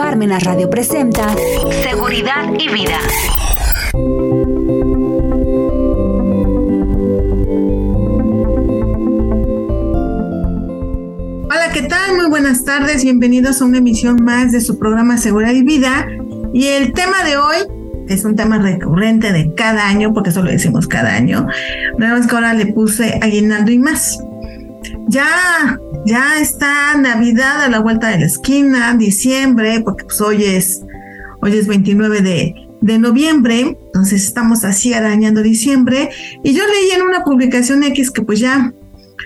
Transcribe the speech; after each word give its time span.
Parmenas 0.00 0.44
Radio 0.44 0.70
presenta 0.70 1.28
Seguridad 1.82 2.54
y 2.58 2.72
Vida. 2.72 2.98
Hola, 11.44 11.70
¿qué 11.74 11.82
tal? 11.82 12.16
Muy 12.16 12.30
buenas 12.30 12.64
tardes, 12.64 13.04
bienvenidos 13.04 13.60
a 13.60 13.66
una 13.66 13.76
emisión 13.76 14.24
más 14.24 14.52
de 14.52 14.62
su 14.62 14.78
programa 14.78 15.18
Seguridad 15.18 15.52
y 15.52 15.64
Vida. 15.64 16.08
Y 16.54 16.68
el 16.68 16.94
tema 16.94 17.22
de 17.22 17.36
hoy 17.36 17.56
es 18.08 18.24
un 18.24 18.36
tema 18.36 18.56
recurrente 18.56 19.32
de 19.32 19.52
cada 19.54 19.86
año, 19.86 20.14
porque 20.14 20.30
eso 20.30 20.42
lo 20.42 20.50
decimos 20.50 20.88
cada 20.88 21.14
año. 21.14 21.46
Una 21.98 22.14
vez 22.14 22.26
que 22.26 22.34
ahora 22.34 22.54
le 22.54 22.72
puse 22.72 23.20
aguinaldo 23.20 23.70
y 23.70 23.78
más. 23.78 24.18
Ya, 25.08 25.78
ya 26.06 26.40
está 26.40 26.96
Navidad 26.96 27.62
a 27.62 27.68
la 27.68 27.80
vuelta 27.80 28.08
de 28.08 28.20
la 28.20 28.26
esquina, 28.26 28.94
diciembre, 28.94 29.80
porque 29.84 30.04
pues 30.04 30.20
hoy 30.20 30.44
es, 30.44 30.82
hoy 31.42 31.56
es 31.56 31.66
29 31.66 32.20
de, 32.22 32.54
de 32.80 32.98
noviembre, 32.98 33.76
entonces 33.86 34.24
estamos 34.24 34.64
así 34.64 34.94
arañando 34.94 35.42
diciembre. 35.42 36.10
Y 36.42 36.52
yo 36.52 36.64
leí 36.66 36.90
en 36.92 37.02
una 37.02 37.24
publicación 37.24 37.82
X 37.84 38.10
que 38.10 38.22
pues 38.22 38.40
ya, 38.40 38.72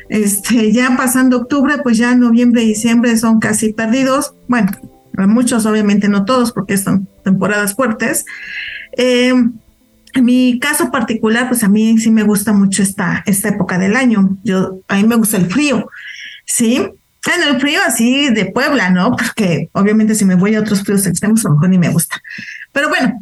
este, 0.09 0.73
ya 0.73 0.97
pasando 0.97 1.39
octubre, 1.39 1.79
pues 1.83 1.99
ya 1.99 2.15
noviembre 2.15 2.63
y 2.63 2.69
diciembre 2.69 3.17
son 3.17 3.39
casi 3.41 3.73
perdidos. 3.73 4.35
Bueno, 4.49 4.73
muchos 5.29 5.67
obviamente 5.67 6.09
no 6.09 6.25
todos 6.25 6.53
porque 6.53 6.77
son 6.77 7.09
temporadas 7.23 7.75
fuertes. 7.75 8.25
Eh, 8.97 9.33
en 10.15 10.25
mi 10.25 10.61
caso 10.61 10.93
particular, 10.93 11.49
pues 11.49 11.65
a 11.65 11.69
mí 11.69 11.99
sí 11.99 12.11
me 12.11 12.23
gusta 12.23 12.53
mucho 12.53 12.83
esta, 12.83 13.25
esta 13.27 13.49
época 13.49 13.79
del 13.79 13.97
año. 13.97 14.39
Yo, 14.45 14.79
a 14.87 14.97
mí 14.97 15.05
me 15.05 15.17
gusta 15.17 15.37
el 15.37 15.47
frío, 15.47 15.89
¿sí? 16.45 16.77
En 16.77 17.43
el 17.49 17.61
frío 17.61 17.81
así 17.87 18.29
de 18.31 18.47
Puebla, 18.47 18.91
¿no? 18.91 19.17
Porque 19.17 19.69
obviamente 19.73 20.15
si 20.15 20.25
me 20.25 20.35
voy 20.35 20.55
a 20.55 20.61
otros 20.61 20.83
fríos 20.83 21.07
extremos, 21.07 21.45
a 21.45 21.49
lo 21.49 21.55
mejor 21.55 21.71
ni 21.71 21.79
me 21.79 21.89
gusta. 21.89 22.21
Pero 22.73 22.89
bueno, 22.89 23.19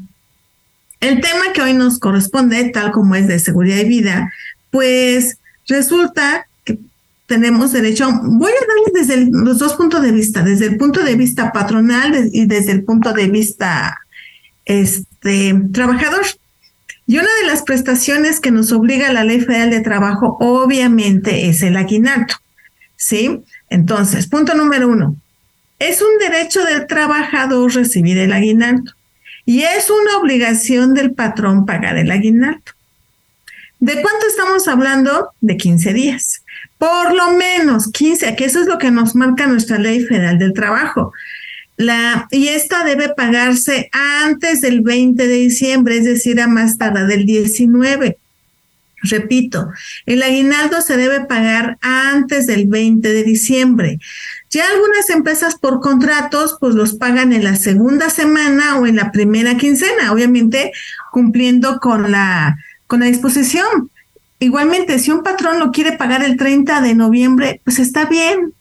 el 1.00 1.20
tema 1.20 1.52
que 1.54 1.62
hoy 1.62 1.74
nos 1.74 1.98
corresponde, 1.98 2.70
tal 2.70 2.92
como 2.92 3.14
es 3.14 3.28
de 3.28 3.38
seguridad 3.38 3.78
y 3.78 3.88
vida, 3.88 4.32
pues 4.70 5.38
resulta 5.68 6.46
que 6.64 6.78
tenemos 7.26 7.72
derecho, 7.72 8.08
voy 8.22 8.50
a 8.52 8.66
darle 8.66 9.00
desde 9.00 9.30
los 9.30 9.58
dos 9.58 9.74
puntos 9.74 10.02
de 10.02 10.12
vista, 10.12 10.42
desde 10.42 10.66
el 10.66 10.76
punto 10.76 11.02
de 11.02 11.14
vista 11.14 11.52
patronal 11.52 12.28
y 12.32 12.46
desde 12.46 12.72
el 12.72 12.84
punto 12.84 13.12
de 13.12 13.28
vista 13.28 13.98
este, 14.64 15.54
trabajador. 15.72 16.24
Y 17.06 17.18
una 17.18 17.28
de 17.40 17.46
las 17.48 17.62
prestaciones 17.62 18.40
que 18.40 18.50
nos 18.50 18.72
obliga 18.72 19.12
la 19.12 19.24
Ley 19.24 19.40
Federal 19.40 19.70
de 19.70 19.80
Trabajo, 19.80 20.36
obviamente, 20.40 21.48
es 21.48 21.62
el 21.62 21.76
aguinaldo. 21.76 22.34
¿Sí? 23.02 23.42
Entonces, 23.68 24.28
punto 24.28 24.54
número 24.54 24.86
uno. 24.86 25.16
Es 25.80 26.00
un 26.02 26.18
derecho 26.20 26.64
del 26.64 26.86
trabajador 26.86 27.74
recibir 27.74 28.16
el 28.16 28.32
aguinaldo 28.32 28.92
y 29.44 29.62
es 29.62 29.90
una 29.90 30.18
obligación 30.18 30.94
del 30.94 31.10
patrón 31.10 31.66
pagar 31.66 31.98
el 31.98 32.12
aguinaldo. 32.12 32.62
¿De 33.80 33.94
cuánto 33.94 34.24
estamos 34.28 34.68
hablando? 34.68 35.30
De 35.40 35.56
15 35.56 35.92
días. 35.92 36.44
Por 36.78 37.12
lo 37.12 37.32
menos 37.32 37.90
15, 37.90 38.36
que 38.36 38.44
eso 38.44 38.60
es 38.60 38.68
lo 38.68 38.78
que 38.78 38.92
nos 38.92 39.16
marca 39.16 39.48
nuestra 39.48 39.78
Ley 39.78 40.04
Federal 40.04 40.38
del 40.38 40.52
Trabajo. 40.52 41.12
La, 41.76 42.28
y 42.30 42.48
esta 42.48 42.84
debe 42.84 43.08
pagarse 43.08 43.90
antes 43.90 44.60
del 44.60 44.82
20 44.82 45.26
de 45.26 45.34
diciembre, 45.34 45.96
es 45.96 46.04
decir, 46.04 46.40
a 46.40 46.46
más 46.46 46.78
tarde 46.78 47.04
del 47.08 47.26
19. 47.26 48.16
Repito, 49.02 49.68
el 50.06 50.22
aguinaldo 50.22 50.80
se 50.80 50.96
debe 50.96 51.24
pagar 51.24 51.76
antes 51.80 52.46
del 52.46 52.66
20 52.66 53.12
de 53.12 53.24
diciembre. 53.24 53.98
Ya 54.50 54.68
algunas 54.68 55.10
empresas 55.10 55.56
por 55.56 55.80
contratos, 55.80 56.56
pues 56.60 56.74
los 56.74 56.94
pagan 56.94 57.32
en 57.32 57.42
la 57.42 57.56
segunda 57.56 58.10
semana 58.10 58.78
o 58.78 58.86
en 58.86 58.96
la 58.96 59.10
primera 59.10 59.56
quincena, 59.56 60.12
obviamente 60.12 60.72
cumpliendo 61.10 61.80
con 61.80 62.12
la, 62.12 62.58
con 62.86 63.00
la 63.00 63.06
disposición. 63.06 63.90
Igualmente, 64.38 64.98
si 64.98 65.10
un 65.10 65.22
patrón 65.22 65.58
lo 65.58 65.72
quiere 65.72 65.92
pagar 65.92 66.22
el 66.22 66.36
30 66.36 66.80
de 66.80 66.94
noviembre, 66.94 67.60
pues 67.64 67.78
está 67.78 68.06
bien, 68.06 68.52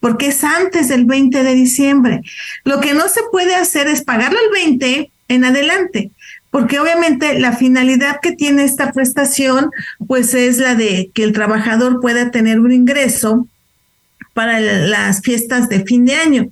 porque 0.00 0.28
es 0.28 0.42
antes 0.42 0.88
del 0.88 1.04
20 1.04 1.44
de 1.44 1.54
diciembre. 1.54 2.22
Lo 2.64 2.80
que 2.80 2.92
no 2.92 3.08
se 3.08 3.20
puede 3.30 3.54
hacer 3.54 3.86
es 3.88 4.02
pagarlo 4.02 4.38
el 4.38 4.50
20 4.50 5.10
en 5.28 5.44
adelante, 5.44 6.10
porque 6.52 6.78
obviamente 6.78 7.40
la 7.40 7.56
finalidad 7.56 8.20
que 8.20 8.32
tiene 8.32 8.64
esta 8.64 8.92
prestación, 8.92 9.70
pues 10.06 10.34
es 10.34 10.58
la 10.58 10.74
de 10.74 11.10
que 11.14 11.24
el 11.24 11.32
trabajador 11.32 12.00
pueda 12.00 12.30
tener 12.30 12.60
un 12.60 12.70
ingreso 12.72 13.48
para 14.34 14.60
las 14.60 15.22
fiestas 15.22 15.70
de 15.70 15.82
fin 15.84 16.04
de 16.04 16.14
año. 16.14 16.48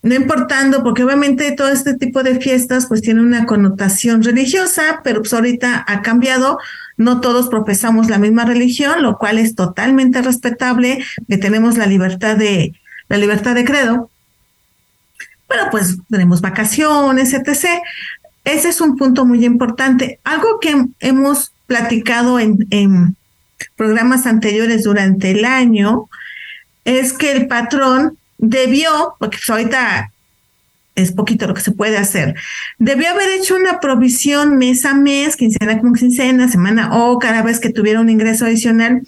No 0.00 0.14
importando, 0.14 0.84
porque 0.84 1.02
obviamente 1.02 1.50
todo 1.52 1.70
este 1.70 1.94
tipo 1.94 2.22
de 2.22 2.38
fiestas 2.40 2.86
pues 2.86 3.02
tiene 3.02 3.20
una 3.20 3.46
connotación 3.46 4.22
religiosa, 4.22 5.00
pero 5.02 5.22
pues 5.22 5.34
ahorita 5.34 5.84
ha 5.86 6.02
cambiado 6.02 6.58
no 6.96 7.20
todos 7.20 7.48
profesamos 7.48 8.08
la 8.08 8.18
misma 8.18 8.44
religión, 8.44 9.02
lo 9.02 9.18
cual 9.18 9.38
es 9.38 9.56
totalmente 9.56 10.22
respetable, 10.22 11.04
que 11.28 11.36
tenemos 11.36 11.76
la 11.76 11.86
libertad 11.86 12.36
de, 12.36 12.74
la 13.08 13.16
libertad 13.16 13.56
de 13.56 13.64
credo. 13.64 14.08
Pero 15.48 15.64
pues 15.72 15.96
tenemos 16.08 16.40
vacaciones, 16.42 17.34
etc. 17.34 17.80
Ese 18.44 18.70
es 18.70 18.80
un 18.80 18.96
punto 18.96 19.24
muy 19.24 19.44
importante. 19.44 20.20
Algo 20.24 20.58
que 20.60 20.74
hemos 21.00 21.52
platicado 21.66 22.38
en, 22.38 23.16
programas 23.76 24.26
anteriores 24.26 24.84
durante 24.84 25.32
el 25.32 25.44
año 25.44 26.08
es 26.84 27.12
que 27.12 27.32
el 27.32 27.48
patrón 27.48 28.16
debió, 28.38 29.14
porque 29.18 29.36
pues, 29.36 29.50
ahorita 29.50 30.12
es 30.94 31.12
poquito 31.12 31.46
lo 31.46 31.54
que 31.54 31.60
se 31.60 31.72
puede 31.72 31.96
hacer. 31.96 32.34
Debió 32.78 33.10
haber 33.10 33.28
hecho 33.30 33.56
una 33.56 33.80
provisión 33.80 34.58
mes 34.58 34.84
a 34.84 34.94
mes, 34.94 35.36
quincena 35.36 35.80
con 35.80 35.94
quincena, 35.94 36.48
semana 36.48 36.96
o 36.96 37.18
cada 37.18 37.42
vez 37.42 37.60
que 37.60 37.70
tuviera 37.70 38.00
un 38.00 38.10
ingreso 38.10 38.46
adicional, 38.46 39.02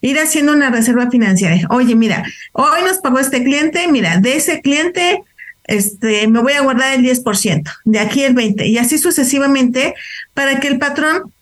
ir 0.00 0.18
haciendo 0.18 0.52
una 0.52 0.70
reserva 0.70 1.10
financiera. 1.10 1.56
Oye, 1.70 1.94
mira, 1.94 2.24
hoy 2.52 2.82
nos 2.86 2.98
pagó 2.98 3.18
este 3.18 3.42
cliente, 3.42 3.86
mira, 3.88 4.18
de 4.18 4.36
ese 4.36 4.60
cliente 4.60 5.22
este, 5.66 6.26
me 6.28 6.40
voy 6.40 6.54
a 6.54 6.62
guardar 6.62 6.94
el 6.94 7.02
10%, 7.02 7.62
de 7.84 7.98
aquí 7.98 8.22
el 8.22 8.34
20%, 8.34 8.66
y 8.66 8.78
así 8.78 8.98
sucesivamente, 8.98 9.94
para 10.34 10.60
que 10.60 10.68
el 10.68 10.78
patrón 10.78 11.32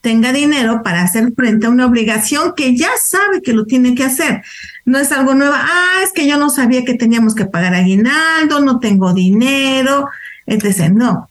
tenga 0.00 0.32
dinero 0.32 0.82
para 0.82 1.02
hacer 1.02 1.32
frente 1.34 1.66
a 1.66 1.70
una 1.70 1.86
obligación 1.86 2.54
que 2.56 2.76
ya 2.76 2.90
sabe 3.02 3.42
que 3.42 3.52
lo 3.52 3.66
tiene 3.66 3.94
que 3.94 4.04
hacer. 4.04 4.42
No 4.84 4.98
es 4.98 5.12
algo 5.12 5.34
nuevo, 5.34 5.54
ah, 5.54 6.00
es 6.02 6.12
que 6.12 6.26
yo 6.26 6.38
no 6.38 6.48
sabía 6.48 6.84
que 6.84 6.94
teníamos 6.94 7.34
que 7.34 7.44
pagar 7.44 7.74
aguinaldo, 7.74 8.60
no 8.60 8.78
tengo 8.78 9.12
dinero, 9.12 10.08
etc. 10.46 10.90
No. 10.90 11.28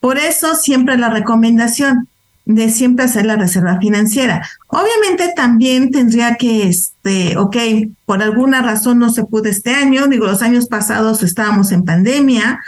Por 0.00 0.18
eso 0.18 0.54
siempre 0.54 0.96
la 0.96 1.10
recomendación 1.10 2.08
de 2.46 2.70
siempre 2.70 3.06
hacer 3.06 3.24
la 3.24 3.36
reserva 3.36 3.78
financiera. 3.80 4.46
Obviamente 4.66 5.32
también 5.34 5.90
tendría 5.90 6.36
que, 6.36 6.68
este, 6.68 7.36
ok, 7.36 7.56
por 8.04 8.22
alguna 8.22 8.60
razón 8.60 8.98
no 8.98 9.10
se 9.10 9.24
pudo 9.24 9.44
este 9.44 9.74
año, 9.74 10.06
digo, 10.08 10.26
los 10.26 10.42
años 10.42 10.66
pasados 10.66 11.22
estábamos 11.22 11.72
en 11.72 11.84
pandemia, 11.84 12.60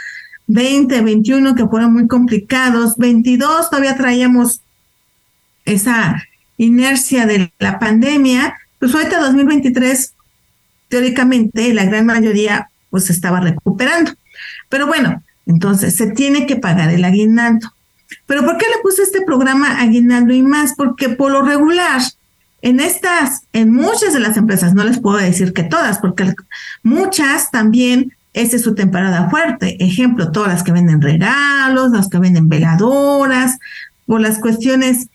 20, 0.47 1.01
21 1.01 1.55
que 1.55 1.67
fueron 1.67 1.93
muy 1.93 2.07
complicados, 2.07 2.97
22 2.97 3.69
todavía 3.69 3.95
traíamos 3.97 4.61
esa 5.65 6.23
inercia 6.57 7.25
de 7.25 7.51
la 7.59 7.77
pandemia, 7.77 8.57
pues 8.79 8.95
ahorita 8.95 9.19
2023, 9.19 10.13
teóricamente, 10.87 11.73
la 11.73 11.85
gran 11.85 12.05
mayoría 12.05 12.69
pues 12.89 13.09
estaba 13.09 13.41
recuperando. 13.41 14.11
Pero 14.69 14.87
bueno, 14.87 15.21
entonces 15.45 15.95
se 15.95 16.11
tiene 16.11 16.45
que 16.47 16.55
pagar 16.55 16.89
el 16.89 17.03
aguinaldo. 17.03 17.73
¿Pero 18.25 18.45
por 18.45 18.57
qué 18.57 18.65
le 18.65 18.81
puse 18.81 19.03
este 19.03 19.21
programa 19.21 19.79
aguinaldo 19.79 20.33
y 20.33 20.43
más? 20.43 20.73
Porque 20.75 21.09
por 21.09 21.31
lo 21.31 21.41
regular, 21.41 22.01
en 22.61 22.79
estas, 22.79 23.41
en 23.53 23.71
muchas 23.71 24.13
de 24.13 24.19
las 24.19 24.37
empresas, 24.37 24.73
no 24.73 24.83
les 24.83 24.99
puedo 24.99 25.17
decir 25.17 25.53
que 25.53 25.63
todas, 25.63 25.99
porque 25.99 26.33
muchas 26.83 27.51
también, 27.51 28.13
esta 28.33 28.55
es 28.55 28.63
su 28.63 28.75
temporada 28.75 29.29
fuerte. 29.29 29.83
Ejemplo, 29.83 30.31
todas 30.31 30.49
las 30.49 30.63
que 30.63 30.71
venden 30.71 31.01
regalos, 31.01 31.91
las 31.91 32.09
que 32.09 32.19
venden 32.19 32.49
veladoras, 32.49 33.57
por 34.05 34.21
las 34.21 34.39
cuestiones 34.39 35.07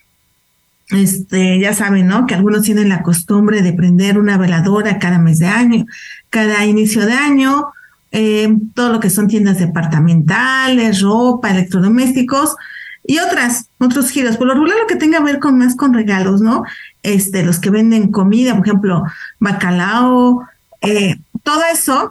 este, 0.91 1.59
ya 1.59 1.73
saben, 1.73 2.07
¿no? 2.07 2.27
Que 2.27 2.35
algunos 2.35 2.63
tienen 2.63 2.91
la 2.91 3.03
costumbre 3.03 3.63
de 3.63 3.73
prender 3.73 4.19
una 4.19 4.37
veladora 4.37 4.99
cada 4.99 5.19
mes 5.19 5.39
de 5.39 5.47
año, 5.47 5.87
cada 6.29 6.67
inicio 6.67 7.07
de 7.07 7.15
año, 7.15 7.67
eh, 8.11 8.55
todo 8.75 8.93
lo 8.93 9.01
que 9.01 9.09
son 9.09 9.27
tiendas 9.27 9.59
departamentales, 9.59 11.01
ropa, 11.01 11.51
electrodomésticos 11.51 12.57
y 13.05 13.19
otras, 13.19 13.67
otros 13.79 14.11
giros. 14.11 14.37
Por 14.37 14.47
lo 14.47 14.55
regular, 14.55 14.79
lo 14.79 14.87
que 14.87 14.97
tenga 14.97 15.19
que 15.19 15.25
ver 15.25 15.39
con 15.39 15.59
más 15.59 15.77
con 15.77 15.93
regalos, 15.93 16.41
¿no? 16.41 16.65
Este, 17.03 17.43
los 17.43 17.59
que 17.59 17.71
venden 17.71 18.13
comida, 18.13 18.57
por 18.57 18.67
ejemplo, 18.67 19.05
bacalao, 19.41 20.47
eh, 20.81 21.17
todo 21.43 21.63
eso, 21.73 22.11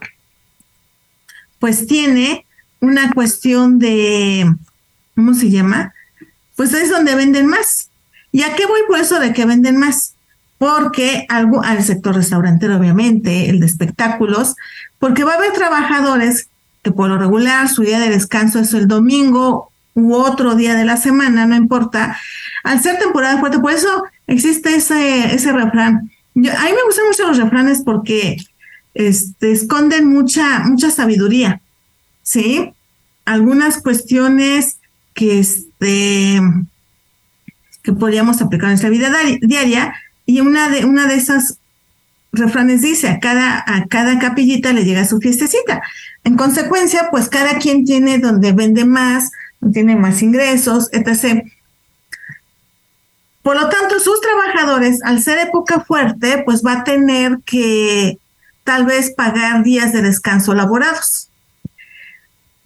pues 1.60 1.88
tiene 1.88 2.46
una 2.80 3.12
cuestión 3.14 3.80
de, 3.80 4.54
¿cómo 5.16 5.34
se 5.34 5.50
llama? 5.50 5.94
Pues 6.56 6.74
es 6.74 6.90
donde 6.90 7.16
venden 7.16 7.48
más. 7.48 7.90
¿Y 8.32 8.44
a 8.44 8.56
qué 8.56 8.66
voy 8.66 8.82
por 8.88 9.00
eso 9.00 9.20
de 9.20 9.34
que 9.34 9.46
venden 9.46 9.78
más? 9.78 10.16
Porque 10.58 11.26
algo, 11.30 11.64
al 11.64 11.84
sector 11.84 12.16
restaurantero, 12.16 12.78
obviamente, 12.78 13.50
el 13.50 13.60
de 13.60 13.66
espectáculos, 13.66 14.56
porque 15.00 15.24
va 15.24 15.34
a 15.34 15.38
haber 15.38 15.54
trabajadores 15.54 16.50
que 16.84 16.92
por 16.92 17.10
lo 17.10 17.18
regular 17.18 17.70
su 17.70 17.84
día 17.84 18.00
de 18.00 18.10
descanso 18.10 18.60
es 18.60 18.74
el 18.74 18.88
domingo 18.88 19.71
u 19.94 20.14
otro 20.14 20.56
día 20.56 20.76
de 20.76 20.86
la 20.86 20.98
semana, 20.98 21.46
no 21.46 21.56
importa, 21.56 22.18
al 22.64 22.82
ser 22.82 22.98
temporada 23.00 23.40
fuerte, 23.40 23.60
por 23.60 23.72
eso 23.72 24.04
existe 24.28 24.76
ese, 24.76 25.34
ese 25.34 25.52
refrán. 25.52 26.12
Yo, 26.34 26.52
a 26.52 26.64
mí 26.64 26.72
me 26.72 26.84
gustan 26.86 27.08
mucho 27.08 27.28
los 27.28 27.38
refranes 27.38 27.82
porque 27.84 28.38
este, 28.94 29.52
esconden 29.52 30.08
mucha, 30.08 30.60
mucha 30.60 30.92
sabiduría, 30.92 31.62
¿sí? 32.24 32.74
Algunas 33.26 33.82
cuestiones 33.82 34.78
que, 35.14 35.40
este, 35.40 36.42
que 37.84 37.94
podríamos 37.94 38.42
aplicar 38.42 38.66
en 38.66 38.72
nuestra 38.72 38.90
vida 38.90 39.12
diaria 39.42 39.94
y 40.26 40.40
una 40.40 40.70
de, 40.70 40.86
una 40.86 41.08
de 41.08 41.16
esas 41.16 41.58
refranes 42.32 42.82
dice, 42.82 43.10
a 43.10 43.20
cada, 43.20 43.64
a 43.68 43.86
cada 43.88 44.20
capillita 44.20 44.72
le 44.72 44.86
llega 44.86 45.06
su 45.06 45.20
fiestecita. 45.20 45.82
En 46.24 46.36
consecuencia, 46.38 47.10
pues 47.12 47.28
cada 47.28 47.58
quien 47.58 47.84
tiene 47.84 48.20
donde 48.20 48.54
vende 48.54 48.86
más, 48.86 49.32
tiene 49.72 49.96
más 49.96 50.22
ingresos, 50.22 50.90
etc. 50.92 51.44
Por 53.42 53.60
lo 53.60 53.70
tanto, 53.70 54.00
sus 54.00 54.22
trabajadores, 54.22 55.02
al 55.04 55.22
ser 55.22 55.40
época 55.40 55.82
fuerte, 55.82 56.44
pues 56.46 56.64
va 56.66 56.74
a 56.74 56.84
tener 56.84 57.40
que 57.46 58.18
tal 58.64 58.86
vez 58.86 59.12
pagar 59.12 59.64
días 59.64 59.94
de 59.94 60.02
descanso 60.02 60.54
laborados. 60.54 61.30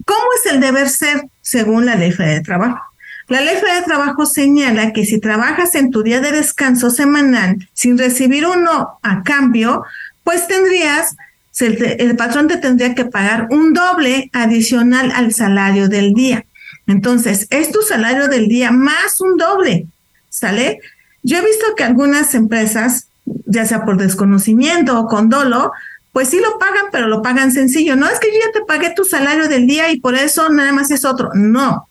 ¿Cómo 0.06 0.26
es 0.40 0.52
el 0.52 0.60
deber 0.60 0.90
ser 0.90 1.28
según 1.42 1.86
la 1.86 1.96
ley 1.96 2.12
de 2.12 2.42
trabajo? 2.42 2.80
La 3.28 3.42
ley 3.42 3.56
de 3.56 3.82
trabajo 3.86 4.26
señala 4.26 4.94
que 4.94 5.06
si 5.06 5.20
trabajas 5.20 5.74
en 5.74 5.90
tu 5.90 6.04
día 6.04 6.22
de 6.22 6.32
descanso 6.32 6.92
semanal 6.92 7.58
sin 7.74 7.98
recibir 7.98 8.46
uno 8.46 9.00
a 9.02 9.24
cambio, 9.24 9.84
pues 10.24 10.48
tendrías, 10.48 11.16
el 11.60 12.16
patrón 12.18 12.48
te 12.48 12.58
tendría 12.58 12.94
que 12.94 13.06
pagar 13.06 13.48
un 13.50 13.74
doble 13.74 14.30
adicional 14.32 15.12
al 15.12 15.34
salario 15.34 15.90
del 15.90 16.14
día. 16.14 16.46
Entonces, 16.88 17.48
es 17.50 17.72
tu 17.72 17.82
salario 17.82 18.28
del 18.28 18.48
día 18.48 18.72
más 18.72 19.20
un 19.22 19.38
doble, 19.38 19.88
¿sale? 20.30 20.80
Yo 21.24 21.38
he 21.38 21.46
visto 21.46 21.76
que 21.76 21.84
algunas 21.84 22.36
empresas, 22.36 23.08
ya 23.46 23.66
sea 23.66 23.86
por 23.86 23.98
desconocimiento 23.98 25.00
o 25.00 25.08
con 25.08 25.30
dolo, 25.30 25.72
pues 26.12 26.30
sí 26.30 26.40
lo 26.40 26.60
pagan, 26.60 26.86
pero 26.92 27.08
lo 27.08 27.22
pagan 27.22 27.52
sencillo. 27.52 27.96
No 27.96 28.08
es 28.08 28.20
que 28.20 28.32
yo 28.32 28.40
ya 28.46 28.52
te 28.52 28.66
pagué 28.66 28.94
tu 28.96 29.04
salario 29.04 29.50
del 29.50 29.68
día 29.68 29.92
y 29.92 30.00
por 30.00 30.16
eso 30.16 30.50
nada 30.50 30.72
más 30.72 30.92
es 30.92 31.04
otro. 31.04 31.32
No, 31.34 31.88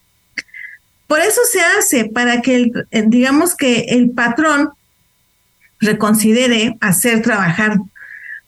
por 1.06 1.20
eso 1.20 1.40
se 1.50 1.60
hace, 1.60 2.06
para 2.06 2.40
que, 2.40 2.56
el, 2.56 2.86
digamos 3.08 3.54
que 3.54 3.86
el 3.90 4.10
patrón 4.10 4.70
reconsidere 5.80 6.76
hacer 6.80 7.22
trabajar 7.22 7.76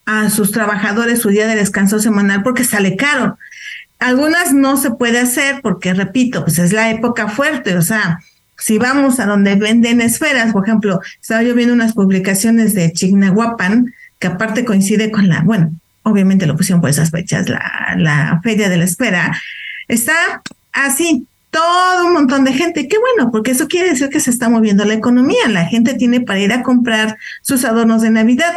a 0.06 0.30
sus 0.30 0.52
trabajadores 0.52 1.20
su 1.20 1.28
día 1.28 1.46
de 1.46 1.56
descanso 1.56 1.98
semanal 1.98 2.42
porque 2.42 2.64
sale 2.64 2.96
caro. 2.96 3.38
Algunas 3.98 4.52
no 4.52 4.76
se 4.76 4.90
puede 4.90 5.18
hacer 5.18 5.60
porque, 5.62 5.94
repito, 5.94 6.44
pues 6.44 6.58
es 6.58 6.72
la 6.72 6.90
época 6.90 7.28
fuerte, 7.28 7.76
o 7.76 7.82
sea, 7.82 8.20
si 8.58 8.78
vamos 8.78 9.20
a 9.20 9.26
donde 9.26 9.54
venden 9.56 10.00
esferas, 10.00 10.52
por 10.52 10.64
ejemplo, 10.64 11.00
estaba 11.20 11.42
yo 11.42 11.54
viendo 11.54 11.74
unas 11.74 11.92
publicaciones 11.92 12.74
de 12.74 12.92
Chignahuapan, 12.92 13.92
que 14.18 14.26
aparte 14.28 14.64
coincide 14.64 15.10
con 15.10 15.28
la, 15.28 15.42
bueno, 15.42 15.72
obviamente 16.02 16.46
lo 16.46 16.56
pusieron 16.56 16.80
por 16.80 16.90
esas 16.90 17.10
fechas, 17.10 17.48
la, 17.48 17.94
la 17.98 18.40
feria 18.42 18.68
de 18.68 18.78
la 18.78 18.84
esfera, 18.84 19.36
está 19.88 20.42
así, 20.72 21.26
todo 21.50 22.06
un 22.06 22.12
montón 22.12 22.44
de 22.44 22.52
gente. 22.52 22.86
Qué 22.88 22.96
bueno, 22.98 23.30
porque 23.30 23.52
eso 23.52 23.66
quiere 23.66 23.90
decir 23.90 24.10
que 24.10 24.20
se 24.20 24.30
está 24.30 24.48
moviendo 24.48 24.84
la 24.84 24.94
economía. 24.94 25.48
La 25.48 25.64
gente 25.64 25.94
tiene 25.94 26.20
para 26.20 26.40
ir 26.40 26.52
a 26.52 26.62
comprar 26.62 27.16
sus 27.42 27.64
adornos 27.64 28.02
de 28.02 28.10
Navidad. 28.10 28.52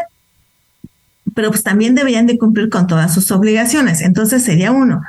Pero 1.34 1.50
pues 1.50 1.64
también 1.64 1.96
deberían 1.96 2.26
de 2.26 2.38
cumplir 2.38 2.70
con 2.70 2.88
todas 2.88 3.14
sus 3.14 3.32
obligaciones. 3.32 4.02
Entonces 4.02 4.44
sería 4.44 4.72
uno, 4.72 5.02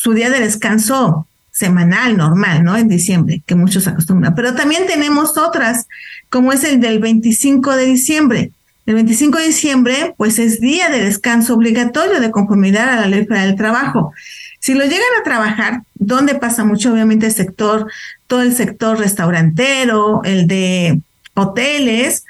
su 0.00 0.14
día 0.14 0.30
de 0.30 0.40
descanso 0.40 1.26
semanal, 1.52 2.16
normal, 2.16 2.64
¿no? 2.64 2.74
En 2.74 2.88
diciembre, 2.88 3.42
que 3.44 3.54
muchos 3.54 3.86
acostumbran. 3.86 4.34
Pero 4.34 4.54
también 4.54 4.86
tenemos 4.86 5.36
otras, 5.36 5.88
como 6.30 6.54
es 6.54 6.64
el 6.64 6.80
del 6.80 7.00
25 7.00 7.76
de 7.76 7.84
diciembre. 7.84 8.50
El 8.86 8.94
25 8.94 9.36
de 9.36 9.44
diciembre, 9.44 10.14
pues 10.16 10.38
es 10.38 10.58
día 10.58 10.88
de 10.88 11.04
descanso 11.04 11.52
obligatorio 11.52 12.18
de 12.18 12.30
conformidad 12.30 12.88
a 12.88 13.00
la 13.02 13.08
ley 13.08 13.26
federal 13.26 13.48
del 13.48 13.58
trabajo. 13.58 14.14
Si 14.58 14.72
lo 14.72 14.84
llegan 14.84 15.02
a 15.20 15.22
trabajar, 15.22 15.82
¿dónde 15.96 16.34
pasa 16.34 16.64
mucho? 16.64 16.94
Obviamente 16.94 17.26
el 17.26 17.34
sector, 17.34 17.86
todo 18.26 18.40
el 18.40 18.56
sector 18.56 18.98
restaurantero, 18.98 20.22
el 20.24 20.46
de 20.46 20.98
hoteles, 21.34 22.24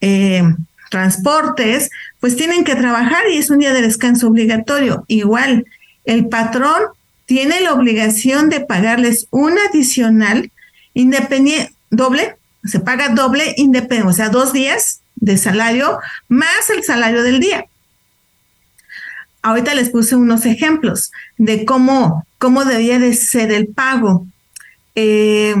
eh, 0.00 0.44
transportes, 0.92 1.90
pues 2.20 2.36
tienen 2.36 2.62
que 2.62 2.76
trabajar 2.76 3.24
y 3.32 3.38
es 3.38 3.50
un 3.50 3.58
día 3.58 3.72
de 3.72 3.82
descanso 3.82 4.28
obligatorio. 4.28 5.04
Igual, 5.08 5.66
el 6.04 6.28
patrón 6.28 6.82
tiene 7.26 7.60
la 7.60 7.74
obligación 7.74 8.48
de 8.48 8.60
pagarles 8.60 9.28
un 9.30 9.54
adicional 9.68 10.50
independiente, 10.94 11.72
doble, 11.90 12.36
se 12.64 12.80
paga 12.80 13.10
doble 13.10 13.54
independiente, 13.56 14.08
o 14.08 14.12
sea, 14.12 14.28
dos 14.30 14.52
días 14.52 15.00
de 15.16 15.36
salario 15.36 15.98
más 16.28 16.70
el 16.70 16.82
salario 16.82 17.22
del 17.22 17.40
día 17.40 17.66
ahorita 19.46 19.74
les 19.74 19.90
puse 19.90 20.16
unos 20.16 20.44
ejemplos 20.44 21.12
de 21.38 21.64
cómo, 21.64 22.26
cómo 22.38 22.64
debía 22.64 22.98
de 22.98 23.14
ser 23.14 23.52
el 23.52 23.68
pago. 23.68 24.26
Eh, 24.96 25.54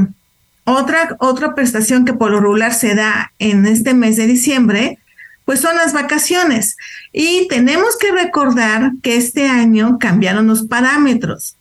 otra, 0.64 1.16
otra 1.20 1.54
prestación 1.54 2.04
que 2.04 2.12
por 2.12 2.32
lo 2.32 2.40
regular 2.40 2.74
se 2.74 2.96
da 2.96 3.32
en 3.38 3.64
este 3.66 3.94
mes 3.94 4.16
de 4.16 4.26
diciembre, 4.26 4.98
pues 5.46 5.60
son 5.60 5.76
las 5.76 5.94
vacaciones. 5.94 6.76
Y 7.14 7.48
tenemos 7.48 7.96
que 7.96 8.12
recordar 8.12 8.92
que 9.02 9.16
este 9.16 9.48
año 9.48 9.96
cambiaron 9.98 10.46
los 10.46 10.66
parámetros, 10.66 11.56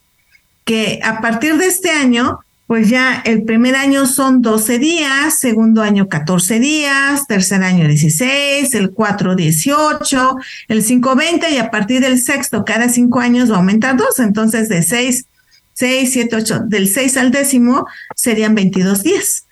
que 0.65 0.99
a 1.01 1.21
partir 1.21 1.55
de 1.57 1.67
este 1.67 1.91
año 1.91 2.39
pues 2.67 2.89
ya 2.89 3.21
el 3.25 3.43
primer 3.43 3.75
año 3.75 4.07
son 4.07 4.41
12 4.41 4.79
días, 4.79 5.39
segundo 5.39 5.83
año 5.83 6.09
14 6.09 6.59
días, 6.59 7.27
tercer 7.27 7.61
año 7.61 7.87
16, 7.87 8.73
el 8.73 8.89
4 8.89 9.35
18, 9.35 10.35
el 10.69 10.83
5 10.83 11.15
20 11.15 11.51
y 11.51 11.57
a 11.59 11.69
partir 11.69 12.01
del 12.01 12.19
sexto 12.19 12.65
cada 12.65 12.89
cinco 12.89 13.19
años 13.19 13.51
va 13.51 13.55
a 13.55 13.57
aumentar 13.59 13.95
dos, 13.97 14.17
entonces 14.17 14.67
de 14.67 14.81
6, 14.81 15.25
6, 15.73 16.09
7, 16.11 16.35
8, 16.37 16.59
del 16.65 16.89
6 16.89 17.17
al 17.17 17.29
décimo 17.29 17.85
serían 18.15 18.55
22 18.55 19.03
días. 19.03 19.44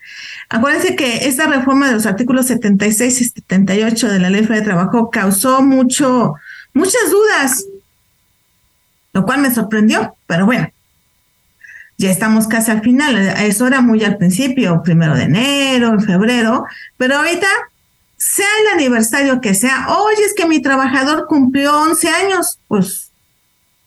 Acuérdense 0.48 0.96
que 0.96 1.26
esta 1.26 1.46
reforma 1.46 1.88
de 1.88 1.94
los 1.94 2.06
artículos 2.06 2.46
76 2.46 3.20
y 3.20 3.24
78 3.24 4.08
de 4.08 4.18
la 4.18 4.30
Ley 4.30 4.44
de 4.46 4.62
Trabajo 4.62 5.10
causó 5.10 5.62
mucho, 5.62 6.34
muchas 6.72 7.10
dudas, 7.10 7.64
lo 9.12 9.24
cual 9.24 9.40
me 9.40 9.54
sorprendió, 9.54 10.16
pero 10.26 10.46
bueno, 10.46 10.68
ya 11.96 12.10
estamos 12.10 12.46
casi 12.48 12.70
al 12.70 12.82
final, 12.82 13.16
eso 13.16 13.66
era 13.66 13.80
muy 13.80 14.02
al 14.04 14.16
principio, 14.16 14.82
primero 14.82 15.14
de 15.14 15.24
enero, 15.24 15.90
en 15.90 16.00
febrero, 16.00 16.66
pero 16.96 17.16
ahorita, 17.16 17.46
sea 18.16 18.46
el 18.62 18.78
aniversario 18.78 19.40
que 19.40 19.54
sea, 19.54 19.88
oye, 19.88 20.24
es 20.24 20.34
que 20.34 20.46
mi 20.46 20.62
trabajador 20.62 21.26
cumplió 21.26 21.76
11 21.82 22.08
años, 22.08 22.58
pues 22.68 23.12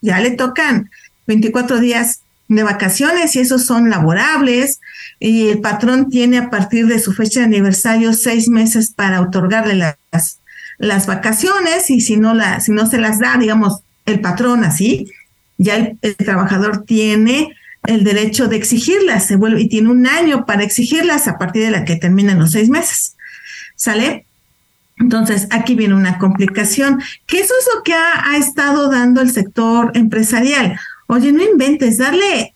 ya 0.00 0.20
le 0.20 0.30
tocan 0.30 0.90
24 1.26 1.80
días 1.80 2.20
de 2.48 2.62
vacaciones 2.62 3.36
y 3.36 3.40
esos 3.40 3.64
son 3.66 3.90
laborables 3.90 4.80
y 5.20 5.48
el 5.48 5.60
patrón 5.60 6.08
tiene 6.08 6.38
a 6.38 6.50
partir 6.50 6.86
de 6.86 6.98
su 6.98 7.12
fecha 7.12 7.40
de 7.40 7.46
aniversario 7.46 8.12
seis 8.12 8.48
meses 8.48 8.92
para 8.94 9.20
otorgarle 9.20 9.74
las, 9.74 10.40
las 10.78 11.06
vacaciones 11.06 11.90
y 11.90 12.00
si 12.00 12.16
no, 12.16 12.34
la, 12.34 12.60
si 12.60 12.72
no 12.72 12.86
se 12.86 12.98
las 12.98 13.18
da, 13.18 13.36
digamos, 13.36 13.80
el 14.06 14.20
patrón 14.20 14.64
así, 14.64 15.10
ya 15.58 15.92
el 16.00 16.16
trabajador 16.16 16.84
tiene 16.84 17.54
el 17.84 18.04
derecho 18.04 18.48
de 18.48 18.56
exigirlas, 18.56 19.26
se 19.26 19.36
vuelve 19.36 19.62
y 19.62 19.68
tiene 19.68 19.90
un 19.90 20.06
año 20.06 20.46
para 20.46 20.62
exigirlas 20.62 21.28
a 21.28 21.38
partir 21.38 21.64
de 21.64 21.70
la 21.70 21.84
que 21.84 21.96
terminan 21.96 22.38
los 22.38 22.52
seis 22.52 22.68
meses. 22.68 23.16
¿Sale? 23.76 24.26
Entonces, 24.98 25.46
aquí 25.50 25.74
viene 25.74 25.94
una 25.94 26.18
complicación, 26.18 27.00
¿Qué 27.26 27.40
es 27.40 27.50
lo 27.74 27.82
que 27.82 27.94
ha, 27.94 28.36
estado 28.36 28.90
dando 28.90 29.20
el 29.20 29.30
sector 29.30 29.92
empresarial. 29.94 30.78
Oye, 31.08 31.32
no 31.32 31.42
inventes, 31.42 31.98
darle, 31.98 32.54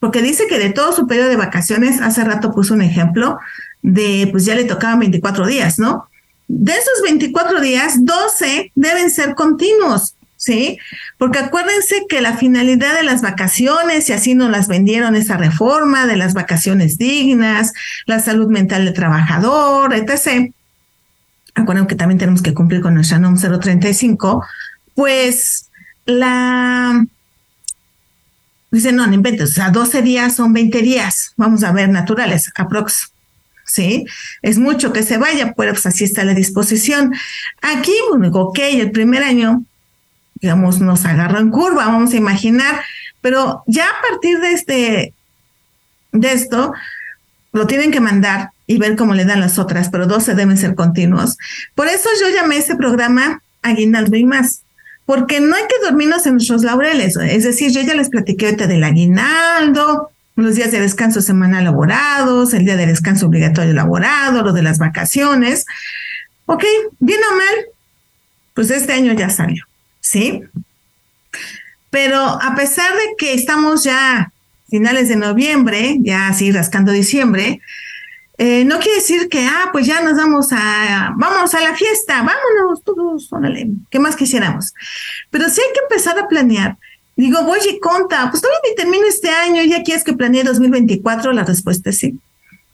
porque 0.00 0.22
dice 0.22 0.46
que 0.48 0.58
de 0.58 0.70
todo 0.70 0.92
su 0.92 1.06
periodo 1.06 1.28
de 1.28 1.36
vacaciones, 1.36 2.00
hace 2.00 2.24
rato 2.24 2.52
puso 2.52 2.74
un 2.74 2.82
ejemplo 2.82 3.38
de, 3.82 4.28
pues 4.32 4.44
ya 4.44 4.54
le 4.54 4.64
tocaban 4.64 4.98
24 4.98 5.46
días, 5.46 5.78
¿no? 5.78 6.08
De 6.48 6.72
esos 6.72 7.02
24 7.04 7.60
días, 7.60 8.04
12 8.04 8.72
deben 8.74 9.10
ser 9.10 9.34
continuos. 9.34 10.14
¿sí? 10.42 10.78
Porque 11.18 11.38
acuérdense 11.38 12.02
que 12.08 12.20
la 12.20 12.36
finalidad 12.36 12.96
de 12.96 13.04
las 13.04 13.22
vacaciones, 13.22 14.08
y 14.08 14.12
así 14.12 14.34
nos 14.34 14.50
las 14.50 14.66
vendieron 14.66 15.14
esa 15.14 15.36
reforma 15.36 16.06
de 16.06 16.16
las 16.16 16.34
vacaciones 16.34 16.98
dignas, 16.98 17.72
la 18.06 18.18
salud 18.18 18.48
mental 18.48 18.84
del 18.84 18.94
trabajador, 18.94 19.94
etc. 19.94 20.52
Acuérdense 21.54 21.88
que 21.88 21.94
también 21.94 22.18
tenemos 22.18 22.42
que 22.42 22.54
cumplir 22.54 22.80
con 22.80 22.94
nuestra 22.94 23.20
NOM 23.20 23.38
035, 23.38 24.44
pues 24.96 25.70
la... 26.06 27.06
Dice, 28.72 28.90
no, 28.90 29.06
no 29.06 29.14
inventes, 29.14 29.50
o 29.50 29.54
sea, 29.54 29.70
12 29.70 30.02
días 30.02 30.34
son 30.34 30.52
20 30.52 30.82
días, 30.82 31.34
vamos 31.36 31.62
a 31.62 31.72
ver, 31.72 31.88
naturales, 31.88 32.50
aprox. 32.56 33.12
¿sí? 33.64 34.04
Es 34.42 34.58
mucho 34.58 34.92
que 34.92 35.02
se 35.02 35.18
vaya, 35.18 35.54
pero 35.56 35.72
pues 35.72 35.86
así 35.86 36.04
está 36.04 36.24
la 36.24 36.34
disposición. 36.34 37.14
Aquí, 37.60 37.92
bueno, 38.10 38.28
ok, 38.32 38.58
el 38.58 38.90
primer 38.90 39.22
año 39.22 39.64
digamos, 40.42 40.80
nos 40.80 41.04
agarró 41.04 41.38
en 41.38 41.50
curva, 41.50 41.86
vamos 41.86 42.12
a 42.12 42.16
imaginar, 42.16 42.82
pero 43.20 43.62
ya 43.68 43.86
a 43.86 44.10
partir 44.10 44.40
de 44.40 44.52
este, 44.52 45.14
de 46.10 46.32
esto, 46.32 46.74
lo 47.52 47.68
tienen 47.68 47.92
que 47.92 48.00
mandar 48.00 48.50
y 48.66 48.76
ver 48.78 48.96
cómo 48.96 49.14
le 49.14 49.24
dan 49.24 49.40
las 49.40 49.60
otras, 49.60 49.88
pero 49.88 50.06
12 50.06 50.34
deben 50.34 50.58
ser 50.58 50.74
continuos. 50.74 51.38
Por 51.76 51.86
eso 51.86 52.08
yo 52.20 52.34
llamé 52.34 52.56
ese 52.56 52.74
programa 52.74 53.40
Aguinaldo 53.62 54.16
y 54.16 54.24
más, 54.24 54.62
porque 55.06 55.40
no 55.40 55.54
hay 55.54 55.62
que 55.62 55.84
dormirnos 55.84 56.26
en 56.26 56.34
nuestros 56.34 56.62
laureles. 56.62 57.16
Es 57.16 57.44
decir, 57.44 57.72
yo 57.72 57.80
ya 57.82 57.94
les 57.94 58.08
platiqué 58.08 58.46
ahorita 58.46 58.66
del 58.66 58.84
aguinaldo, 58.84 60.10
los 60.36 60.54
días 60.54 60.72
de 60.72 60.80
descanso 60.80 61.20
semanal 61.20 61.64
laborados, 61.64 62.54
el 62.54 62.64
día 62.64 62.76
de 62.76 62.86
descanso 62.86 63.26
obligatorio 63.26 63.72
laborado, 63.72 64.42
lo 64.42 64.52
de 64.52 64.62
las 64.62 64.78
vacaciones. 64.78 65.66
Ok, 66.46 66.64
bien 66.98 67.20
o 67.30 67.34
mal, 67.36 67.66
pues 68.54 68.70
este 68.70 68.92
año 68.92 69.12
ya 69.12 69.30
salió, 69.30 69.64
¿sí? 70.00 70.42
Pero 71.90 72.18
a 72.18 72.54
pesar 72.54 72.90
de 72.92 73.14
que 73.18 73.34
estamos 73.34 73.84
ya 73.84 74.32
finales 74.68 75.08
de 75.08 75.16
noviembre, 75.16 75.98
ya 76.00 76.28
así 76.28 76.50
rascando 76.50 76.92
diciembre, 76.92 77.60
eh, 78.38 78.64
no 78.64 78.78
quiere 78.78 78.96
decir 78.96 79.28
que, 79.28 79.44
ah, 79.46 79.68
pues 79.72 79.86
ya 79.86 80.02
nos 80.02 80.16
vamos 80.16 80.48
a, 80.52 81.12
vamos 81.16 81.54
a 81.54 81.60
la 81.60 81.74
fiesta, 81.74 82.22
vámonos 82.22 82.82
todos, 82.82 83.32
órale, 83.32 83.68
¿qué 83.90 83.98
más 83.98 84.16
quisiéramos? 84.16 84.74
Pero 85.30 85.48
sí 85.48 85.60
hay 85.60 85.72
que 85.72 85.80
empezar 85.82 86.18
a 86.18 86.28
planear. 86.28 86.78
Digo, 87.14 87.44
voy 87.44 87.58
y 87.68 87.78
conta, 87.78 88.30
pues 88.30 88.42
todavía 88.42 88.60
ni 88.70 88.74
termino 88.74 89.06
este 89.06 89.28
año, 89.28 89.62
ya 89.62 89.82
quieres 89.82 90.02
que 90.02 90.14
planee 90.14 90.44
2024, 90.44 91.32
la 91.32 91.44
respuesta 91.44 91.90
es 91.90 91.98
sí. 91.98 92.18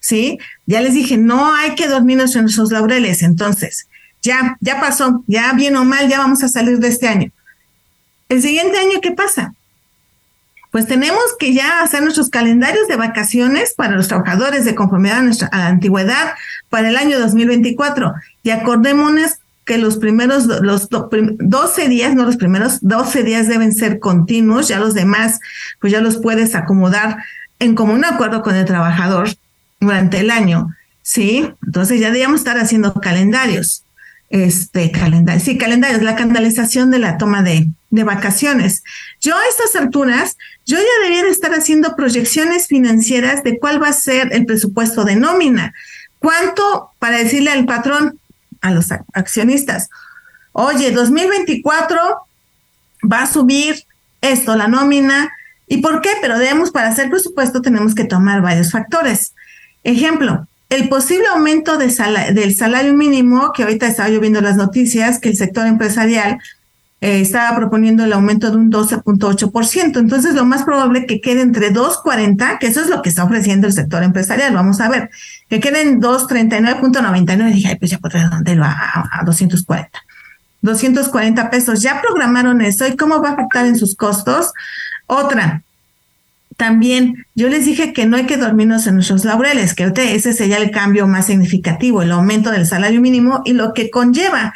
¿Sí? 0.00 0.38
Ya 0.64 0.80
les 0.80 0.94
dije, 0.94 1.18
no 1.18 1.52
hay 1.52 1.74
que 1.74 1.88
dormirnos 1.88 2.36
en 2.36 2.42
nuestros 2.42 2.70
laureles, 2.70 3.22
entonces, 3.22 3.88
ya, 4.22 4.56
ya 4.60 4.80
pasó, 4.80 5.24
ya 5.26 5.52
bien 5.54 5.76
o 5.76 5.84
mal, 5.84 6.08
ya 6.08 6.18
vamos 6.18 6.44
a 6.44 6.48
salir 6.48 6.78
de 6.78 6.88
este 6.88 7.08
año. 7.08 7.32
El 8.28 8.42
siguiente 8.42 8.78
año, 8.78 9.00
¿qué 9.00 9.10
pasa? 9.10 9.54
Pues 10.78 10.87
tenemos 10.87 11.25
que 11.40 11.52
ya 11.52 11.82
hacer 11.82 12.04
nuestros 12.04 12.30
calendarios 12.30 12.87
de 12.87 12.94
vacaciones 12.94 13.75
para 13.75 13.97
los 13.97 14.06
trabajadores 14.06 14.64
de 14.64 14.76
conformidad 14.76 15.18
a, 15.18 15.23
nuestra, 15.23 15.50
la 15.52 15.66
antigüedad 15.66 16.35
para 16.70 16.88
el 16.88 16.97
año 16.97 17.18
2024. 17.18 18.14
Y 18.44 18.50
acordémonos 18.50 19.40
que 19.64 19.76
los 19.76 19.97
primeros, 19.97 20.44
los 20.47 20.88
12 20.88 21.88
días, 21.88 22.14
no 22.14 22.25
los 22.25 22.37
primeros, 22.37 22.78
12 22.82 23.25
días 23.25 23.49
deben 23.49 23.75
ser 23.75 23.99
continuos, 23.99 24.68
ya 24.68 24.78
los 24.78 24.94
demás, 24.94 25.40
pues 25.80 25.92
ya 25.92 26.00
los 26.00 26.18
puedes 26.18 26.54
acomodar 26.54 27.25
en 27.58 27.75
común 27.75 28.04
acuerdo 28.04 28.42
con 28.42 28.54
el 28.54 28.64
trabajador 28.64 29.30
durante 29.80 30.20
el 30.20 30.30
año, 30.30 30.76
¿sí? 31.02 31.52
Entonces 31.66 31.99
ya 31.99 32.12
debíamos 32.12 32.42
estar 32.42 32.56
haciendo 32.56 32.94
calendarios 32.94 33.82
este 34.30 34.90
calendario, 34.90 35.42
sí, 35.42 35.56
calendario, 35.56 36.00
la 36.02 36.16
canalización 36.16 36.90
de 36.90 36.99
la 36.99 37.16
toma 37.16 37.42
de, 37.42 37.66
de 37.90 38.04
vacaciones. 38.04 38.85
Yo 39.20 39.35
a 39.37 39.47
estas 39.49 39.75
alturas, 39.75 40.37
yo 40.66 40.76
ya 40.76 41.02
debería 41.02 41.30
estar 41.30 41.52
haciendo 41.52 41.97
proyecciones 41.97 42.66
financieras 42.66 43.42
de 43.42 43.58
cuál 43.58 43.82
va 43.82 43.88
a 43.88 43.92
ser 43.92 44.28
el 44.32 44.44
presupuesto 44.44 45.04
de 45.04 45.16
nómina. 45.16 45.75
¿Cuánto 46.18 46.90
para 46.99 47.18
decirle 47.18 47.50
al 47.50 47.64
patrón, 47.64 48.18
a 48.61 48.70
los 48.70 48.88
accionistas? 49.12 49.88
Oye, 50.52 50.90
2024 50.90 51.99
va 53.11 53.23
a 53.23 53.32
subir 53.32 53.85
esto, 54.20 54.56
la 54.56 54.68
nómina. 54.68 55.32
¿Y 55.66 55.78
por 55.78 56.00
qué? 56.00 56.11
Pero 56.20 56.38
debemos, 56.38 56.70
para 56.70 56.88
hacer 56.88 57.11
presupuesto, 57.11 57.62
tenemos 57.62 57.94
que 57.94 58.04
tomar 58.04 58.42
varios 58.42 58.73
factores. 58.73 59.35
Ejemplo, 59.85 60.49
el 60.68 60.88
posible 60.88 61.26
aumento 61.28 61.78
del 61.78 61.90
salario 61.90 62.94
mínimo, 62.94 63.52
que 63.52 63.62
ahorita 63.62 63.87
estaba 63.87 64.10
yo 64.10 64.20
viendo 64.20 64.40
las 64.40 64.56
noticias, 64.56 65.18
que 65.18 65.30
el 65.30 65.37
sector 65.37 65.66
empresarial 65.66 66.38
eh, 67.00 67.20
estaba 67.20 67.56
proponiendo 67.56 68.04
el 68.04 68.12
aumento 68.12 68.50
de 68.50 68.56
un 68.56 68.70
12.8%. 68.70 69.98
Entonces, 69.98 70.34
lo 70.34 70.44
más 70.44 70.64
probable 70.64 71.06
que 71.06 71.20
quede 71.20 71.40
entre 71.40 71.72
2.40, 71.72 72.58
que 72.58 72.66
eso 72.66 72.82
es 72.82 72.88
lo 72.88 73.00
que 73.00 73.08
está 73.08 73.25
ofreciendo 73.25 73.66
el 73.66 73.72
sector 73.72 74.02
empresarial. 74.02 74.52
Vamos 74.52 74.80
a 74.80 74.90
ver, 74.90 75.10
que 75.48 75.60
quede 75.60 75.82
en 75.82 76.02
239.99. 76.02 77.52
Dije, 77.52 77.68
ay, 77.68 77.76
pues 77.76 77.90
ya 77.90 77.98
podré 77.98 78.22
redondearlo 78.25 78.64
a, 78.64 78.72
a, 78.72 79.20
a 79.20 79.25
240. 79.25 79.90
240 80.60 81.50
pesos. 81.50 81.80
Ya 81.80 82.02
programaron 82.02 82.60
eso. 82.60 82.87
¿Y 82.87 82.96
cómo 82.96 83.22
va 83.22 83.30
a 83.30 83.32
afectar 83.32 83.64
en 83.64 83.76
sus 83.76 83.96
costos? 83.96 84.52
Otra, 85.06 85.62
también 86.58 87.24
yo 87.36 87.48
les 87.48 87.64
dije 87.64 87.92
que 87.92 88.04
no 88.04 88.16
hay 88.16 88.26
que 88.26 88.36
dormirnos 88.36 88.88
en 88.88 88.96
nuestros 88.96 89.24
laureles, 89.24 89.74
que 89.74 89.92
ese 89.94 90.32
sería 90.32 90.56
el 90.56 90.72
cambio 90.72 91.06
más 91.06 91.26
significativo, 91.26 92.02
el 92.02 92.10
aumento 92.10 92.50
del 92.50 92.66
salario 92.66 93.00
mínimo 93.00 93.42
y 93.44 93.52
lo 93.52 93.72
que 93.72 93.90
conlleva. 93.90 94.52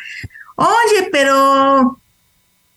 Oye, 0.56 1.08
pero 1.12 2.00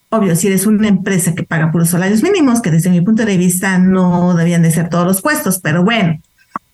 obvio, 0.09 0.35
si 0.35 0.45
eres 0.45 0.67
una 0.67 0.87
empresa 0.87 1.33
que 1.33 1.41
paga 1.41 1.71
puros 1.71 1.89
salarios 1.89 2.21
mínimos, 2.21 2.61
que 2.61 2.69
desde 2.69 2.91
mi 2.91 3.01
punto 3.01 3.25
de 3.25 3.35
vista 3.35 3.79
no 3.79 4.35
debían 4.35 4.61
de 4.61 4.69
ser 4.69 4.89
todos 4.89 5.07
los 5.07 5.23
puestos, 5.23 5.57
pero 5.57 5.83
bueno, 5.83 6.21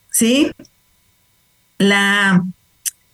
¿sí? 0.09 0.51
La, 1.77 2.43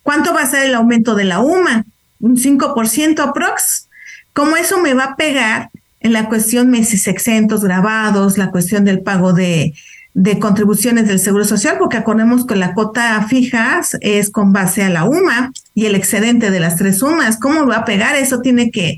¿Cuánto 0.02 0.34
va 0.34 0.42
a 0.42 0.50
ser 0.50 0.66
el 0.66 0.74
aumento 0.74 1.14
de 1.14 1.26
la 1.26 1.42
UMA? 1.42 1.86
Un 2.22 2.38
5% 2.38 3.20
aprox. 3.20 3.88
¿Cómo 4.34 4.58
eso 4.58 4.82
me 4.82 4.96
va 4.96 5.04
a 5.04 5.16
pegar 5.16 5.70
en 6.08 6.14
la 6.14 6.28
cuestión 6.28 6.70
meses 6.70 7.08
exentos 7.08 7.64
grabados, 7.64 8.38
la 8.38 8.50
cuestión 8.50 8.84
del 8.84 9.02
pago 9.02 9.34
de, 9.34 9.74
de 10.14 10.40
contribuciones 10.40 11.08
del 11.08 11.20
Seguro 11.20 11.46
Social, 11.46 11.76
porque 11.78 11.98
acordemos 11.98 12.48
que 12.48 12.56
la 12.56 12.74
cuota 12.74 13.24
fija 13.28 13.82
es 14.02 14.32
con 14.32 14.52
base 14.52 14.82
a 14.82 14.90
la 14.90 15.06
UMA 15.06 15.52
y 15.76 15.86
el 15.86 15.94
excedente 15.94 16.50
de 16.50 16.60
las 16.60 16.76
tres 16.76 17.04
UMAs. 17.04 17.38
¿Cómo 17.38 17.68
va 17.68 17.78
a 17.78 17.86
pegar? 17.86 18.16
Eso 18.16 18.42
tiene 18.42 18.72
que 18.72 18.98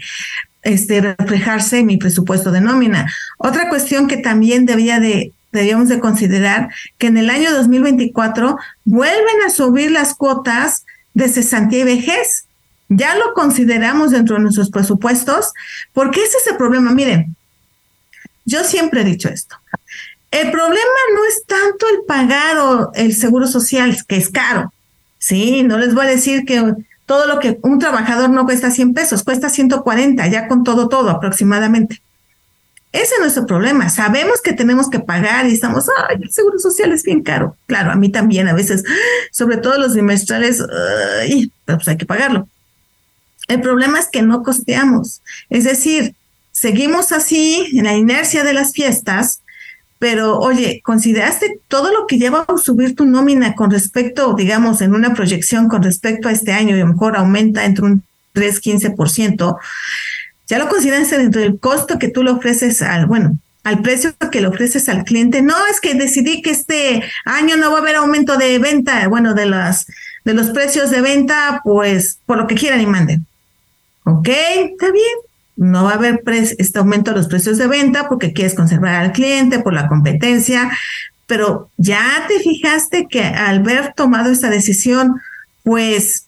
este, 0.62 1.01
reflejarse 1.01 1.80
en 1.80 1.88
mi 1.88 1.98
presupuesto 1.98 2.51
de 2.51 2.62
nómina. 2.62 3.12
Otra 3.38 3.68
cuestión 3.70 4.08
que 4.08 4.18
también 4.18 4.66
debía 4.66 5.00
de, 5.00 5.34
debíamos 5.51 5.89
de 5.89 6.00
considerar, 6.00 6.70
que 6.98 7.08
en 7.08 7.18
el 7.18 7.30
año 7.30 7.51
2024 7.51 8.58
vuelven 8.86 9.42
a 9.46 9.50
subir 9.50 9.92
las 9.92 10.13
cuotas 10.13 10.86
de 11.13 11.28
cesantía 11.28 11.82
y 11.82 11.84
vejez. 11.84 12.46
Ya 12.89 13.15
lo 13.15 13.34
consideramos 13.34 14.12
dentro 14.12 14.36
de 14.36 14.41
nuestros 14.41 14.72
presupuestos, 14.72 15.53
porque 15.93 16.24
ese 16.24 16.38
es 16.38 16.48
el 16.48 16.58
problema. 16.58 16.91
Miren, 16.91 17.36
yo 18.46 18.63
siempre 18.63 19.01
he 19.01 19.05
dicho 19.05 19.29
esto. 19.29 19.55
El 20.31 20.51
problema 20.51 21.00
no 21.15 21.25
es 21.25 21.43
tanto 21.46 21.88
el 21.89 22.05
pagar 22.08 22.58
o 22.58 22.91
el 22.93 23.15
seguro 23.15 23.48
social, 23.48 23.96
que 24.08 24.17
es 24.17 24.29
caro. 24.29 24.74
Sí, 25.17 25.63
no 25.63 25.77
les 25.77 25.93
voy 25.93 26.05
a 26.05 26.10
decir 26.10 26.46
que 26.46 26.74
todo 27.05 27.25
lo 27.25 27.39
que 27.39 27.60
un 27.63 27.79
trabajador 27.79 28.29
no 28.29 28.46
cuesta 28.46 28.72
100 28.72 28.93
pesos, 28.93 29.24
cuesta 29.24 29.50
140, 29.50 30.27
ya 30.27 30.48
con 30.48 30.63
todo, 30.63 30.89
todo 30.89 31.10
aproximadamente. 31.10 32.01
Ese 32.91 33.15
no 33.19 33.25
es 33.25 33.38
el 33.38 33.46
problema. 33.46 33.89
Sabemos 33.89 34.41
que 34.41 34.53
tenemos 34.53 34.89
que 34.89 35.00
pagar 35.00 35.48
y 35.48 35.53
estamos, 35.53 35.88
ay, 36.08 36.17
el 36.22 36.31
seguro 36.31 36.58
social 36.58 36.91
es 36.91 37.03
bien 37.03 37.22
caro. 37.22 37.55
Claro, 37.67 37.91
a 37.91 37.96
mí 37.96 38.12
también 38.12 38.48
a 38.48 38.53
veces, 38.53 38.84
sobre 39.31 39.58
todo 39.58 39.77
los 39.77 39.93
trimestrales, 39.93 40.63
ay, 41.22 41.51
pero 41.65 41.77
pues 41.77 41.88
hay 41.88 41.98
que 41.98 42.05
pagarlo. 42.05 42.48
El 43.50 43.62
problema 43.62 44.00
es 44.00 44.08
que 44.08 44.22
no 44.22 44.44
costeamos. 44.44 45.22
Es 45.50 45.65
decir, 45.65 46.15
seguimos 46.51 47.12
así 47.12 47.68
en 47.74 47.86
la 47.86 47.96
inercia 47.96 48.44
de 48.44 48.53
las 48.53 48.74
fiestas, 48.74 49.41
pero 49.98 50.39
oye, 50.39 50.82
¿consideraste 50.84 51.60
todo 51.68 51.91
lo 51.91 52.06
que 52.08 52.20
lleva 52.20 52.46
a 52.48 52.58
subir 52.58 52.96
tu 52.96 53.06
nómina 53.06 53.56
con 53.56 53.72
respecto, 53.72 54.34
digamos, 54.34 54.82
en 54.82 54.94
una 54.94 55.13
proyección 55.15 55.68
con 55.68 55.82
respecto 55.82 56.29
a 56.29 56.32
este 56.32 56.53
año 56.53 56.77
y 56.77 56.79
a 56.79 56.86
lo 56.86 56.94
mejor 56.94 57.18
aumenta 57.18 57.65
entre 57.65 57.86
un 57.86 58.03
3, 58.34 58.62
15%? 58.62 59.58
¿Ya 60.48 60.60
lo 60.60 60.70
consideraste 60.70 61.18
dentro 61.18 61.41
del 61.41 61.60
costo 61.60 61.98
que 61.98 62.08
tú 62.08 62.24
le 62.24 62.32
ofreces 62.32 62.84
al, 62.84 63.08
bueno, 63.08 63.36
al 63.63 63.82
precio 63.82 64.13
que 64.32 64.41
le 64.41 64.48
ofreces 64.48 64.88
al 64.89 65.06
cliente? 65.06 65.41
No, 65.41 65.56
es 65.72 65.82
que 65.82 65.96
decidí 65.96 66.44
que 66.44 66.51
este 66.51 67.03
año 67.25 67.58
no 67.58 67.72
va 67.72 67.79
a 67.79 67.82
haber 67.82 67.96
aumento 67.96 68.38
de 68.38 68.60
venta, 68.60 69.08
bueno, 69.08 69.34
de 69.34 69.48
las 69.48 69.88
de 70.24 70.34
los 70.36 70.51
precios 70.51 70.91
de 70.91 71.01
venta, 71.01 71.62
pues 71.63 72.20
por 72.27 72.38
lo 72.38 72.46
que 72.46 72.56
quieran 72.56 72.82
y 72.82 72.86
manden. 72.86 73.25
Ok, 74.10 74.28
está 74.28 74.92
bien. 74.92 75.18
No 75.56 75.84
va 75.84 75.92
a 75.92 75.96
haber 75.96 76.22
este 76.58 76.80
aumento 76.80 77.12
de 77.12 77.18
los 77.18 77.28
precios 77.28 77.58
de 77.58 77.68
venta 77.68 78.08
porque 78.08 78.34
quieres 78.34 78.56
conservar 78.56 78.96
al 78.96 79.12
cliente 79.12 79.60
por 79.60 79.74
la 79.74 79.88
competencia, 79.88 80.72
pero 81.28 81.70
ya 81.78 82.25
te 82.28 82.39
fijaste 82.39 83.08
que 83.10 83.24
al 83.24 83.60
haber 83.60 83.94
tomado 83.94 84.32
esta 84.32 84.50
decisión, 84.50 85.22
pues 85.63 86.25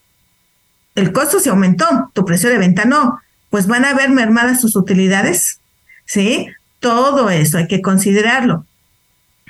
el 0.95 1.13
costo 1.13 1.39
se 1.39 1.49
aumentó, 1.49 2.11
tu 2.13 2.25
precio 2.25 2.49
de 2.49 2.57
venta 2.57 2.85
no, 2.85 3.19
pues 3.49 3.67
van 3.67 3.85
a 3.85 3.93
ver 3.93 4.09
mermadas 4.09 4.61
sus 4.61 4.75
utilidades, 4.75 5.59
¿sí? 6.05 6.49
Todo 6.79 7.29
eso 7.29 7.57
hay 7.57 7.67
que 7.67 7.81
considerarlo, 7.81 8.65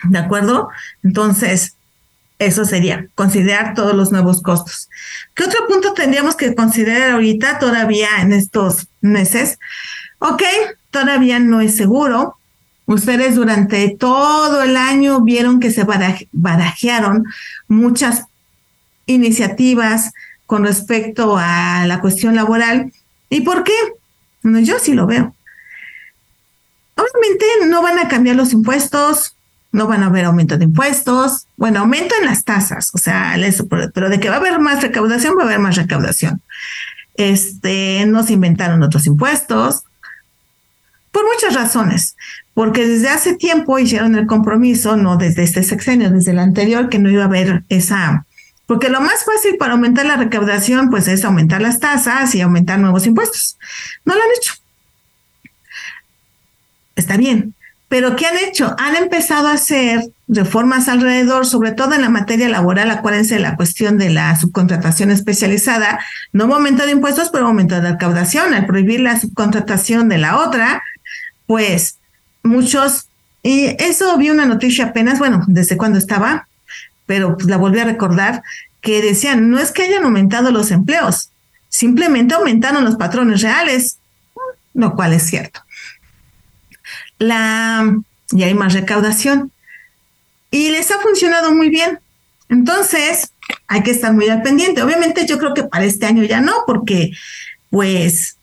¿de 0.04 0.20
acuerdo? 0.20 0.70
Entonces, 1.04 1.76
eso 2.42 2.66
sería, 2.66 3.08
considerar 3.14 3.76
todos 3.76 3.94
los 3.94 4.12
nuevos 4.12 4.42
costos. 4.42 4.90
¿Qué 5.36 5.44
otro 5.44 5.68
punto 5.68 5.94
tendríamos 5.94 6.36
que 6.36 6.56
considerar 6.56 7.12
ahorita 7.12 7.60
todavía 7.60 8.10
en 8.20 8.34
estos 8.34 8.88
meses? 9.00 9.60
Ok, 10.18 10.42
todavía 10.90 11.38
no 11.38 11.62
es 11.62 11.78
seguro. 11.78 12.38
Ustedes 12.88 13.36
durante 13.36 13.96
todo 13.96 14.64
el 14.64 14.76
año 14.76 15.22
vieron 15.22 15.60
que 15.60 15.70
se 15.70 15.86
barajearon 16.32 17.26
muchas 17.68 18.26
iniciativas 19.06 20.12
con 20.48 20.66
respecto 20.66 21.38
a 21.38 21.86
la 21.86 22.02
cuestión 22.02 22.36
laboral. 22.36 22.92
¿Y 23.30 23.42
por 23.42 23.64
qué? 23.64 23.74
Bueno, 24.42 24.60
yo 24.62 24.80
sí 24.80 24.94
lo 24.94 25.06
veo. 25.06 25.36
obviamente 26.96 27.46
no 27.68 27.84
van 27.84 28.00
a 28.00 28.08
cambiar 28.08 28.36
los 28.36 28.52
impuestos, 28.52 29.36
no 29.72 29.88
van 29.88 30.04
a 30.04 30.08
haber 30.08 30.26
aumento 30.26 30.58
de 30.58 30.66
impuestos, 30.66 31.48
bueno, 31.58 31.80
aumento 31.80 32.14
en 32.20 32.26
las 32.26 32.44
tasas, 32.44 32.92
o 32.94 32.98
sea, 32.98 33.36
pero 33.94 34.10
de 34.10 34.20
que 34.20 34.30
va 34.30 34.36
a 34.36 34.40
haber 34.40 34.60
más 34.60 34.82
recaudación, 34.82 35.36
va 35.38 35.44
a 35.44 35.46
haber 35.46 35.60
más 35.60 35.76
recaudación. 35.76 36.42
Este, 37.16 38.06
no 38.06 38.24
se 38.24 38.34
inventaron 38.34 38.84
otros 38.84 39.06
impuestos, 39.06 39.84
por 41.12 41.24
muchas 41.26 41.54
razones, 41.54 42.16
porque 42.54 42.88
desde 42.88 43.10
hace 43.10 43.36
tiempo 43.36 43.80
hicieron 43.80 44.16
el 44.16 44.28
compromiso, 44.28 44.96
no 44.96 45.18
desde 45.18 45.44
este 45.44 45.64
sexenio, 45.64 46.10
desde 46.10 46.32
el 46.32 46.40
anterior, 46.40 46.90
que 46.90 47.00
no 47.00 47.10
iba 47.10 47.24
a 47.24 47.28
haber 47.28 47.64
esa, 47.70 48.26
porque 48.66 48.90
lo 48.90 49.02
más 49.02 49.26
fácil 49.26 49.58
para 49.58 49.74
aumentar 49.74 50.06
la 50.06 50.16
recaudación, 50.16 50.90
pues 50.90 51.08
es 51.10 51.26
aumentar 51.26 51.62
las 51.62 51.82
tasas 51.82 52.34
y 52.36 52.40
aumentar 52.40 52.80
nuevos 52.80 53.06
impuestos. 53.06 53.58
No 54.06 54.16
lo 54.16 54.22
han 54.22 54.30
hecho. 54.38 54.54
Está 56.96 57.18
bien, 57.18 57.54
pero 57.92 58.16
¿qué 58.16 58.26
han 58.26 58.38
hecho? 58.38 58.74
Han 58.80 58.96
empezado 58.96 59.50
a 59.50 59.56
hacer 59.56 60.14
reformas 60.30 60.88
alrededor, 60.88 61.46
sobre 61.46 61.74
todo 61.74 61.94
en 61.94 62.02
la 62.02 62.08
materia 62.08 62.48
laboral, 62.48 62.90
acuérdense 62.90 63.34
de 63.34 63.42
la 63.42 63.58
cuestión 63.58 63.98
de 63.98 64.10
la 64.10 64.34
subcontratación 64.40 65.12
especializada, 65.12 66.00
no 66.32 66.46
aumento 66.56 66.86
de 66.86 66.94
impuestos, 66.94 67.28
pero 67.34 67.48
aumento 67.48 67.76
de 67.76 67.92
recaudación. 67.92 68.54
Al 68.54 68.66
prohibir 68.66 69.02
la 69.02 69.20
subcontratación 69.20 70.08
de 70.08 70.20
la 70.20 70.38
otra, 70.38 70.82
pues 71.48 71.98
muchos, 72.44 73.10
y 73.44 73.76
eso 73.84 74.16
vi 74.16 74.30
una 74.30 74.46
noticia 74.46 74.86
apenas, 74.86 75.20
bueno, 75.20 75.44
desde 75.48 75.76
cuando 75.76 75.98
estaba, 75.98 76.48
pero 77.08 77.36
pues 77.36 77.50
la 77.50 77.58
volví 77.58 77.82
a 77.82 77.84
recordar, 77.84 78.42
que 78.80 79.02
decían, 79.02 79.50
no 79.50 79.60
es 79.60 79.72
que 79.72 79.84
hayan 79.84 80.06
aumentado 80.06 80.52
los 80.52 80.72
empleos, 80.72 81.32
simplemente 81.68 82.36
aumentaron 82.36 82.86
los 82.86 82.96
patrones 82.96 83.42
reales, 83.42 83.98
lo 84.74 84.96
cual 84.96 85.12
es 85.12 85.24
cierto. 85.24 85.60
La, 87.22 87.96
y 88.32 88.44
hay 88.44 88.54
más 88.54 88.74
recaudación. 88.74 89.52
Y 90.50 90.72
les 90.72 90.90
ha 90.92 91.00
funcionado 91.00 91.54
muy 91.54 91.70
bien. 91.70 92.00
Entonces, 92.50 93.32
hay 93.68 93.84
que 93.84 93.92
estar 93.92 94.12
muy 94.14 94.28
al 94.28 94.42
pendiente. 94.42 94.82
Obviamente 94.82 95.26
yo 95.28 95.38
creo 95.38 95.54
que 95.54 95.64
para 95.64 95.86
este 95.86 96.08
año 96.08 96.24
ya 96.24 96.42
no, 96.42 96.54
porque 96.66 97.12
pues 97.70 98.38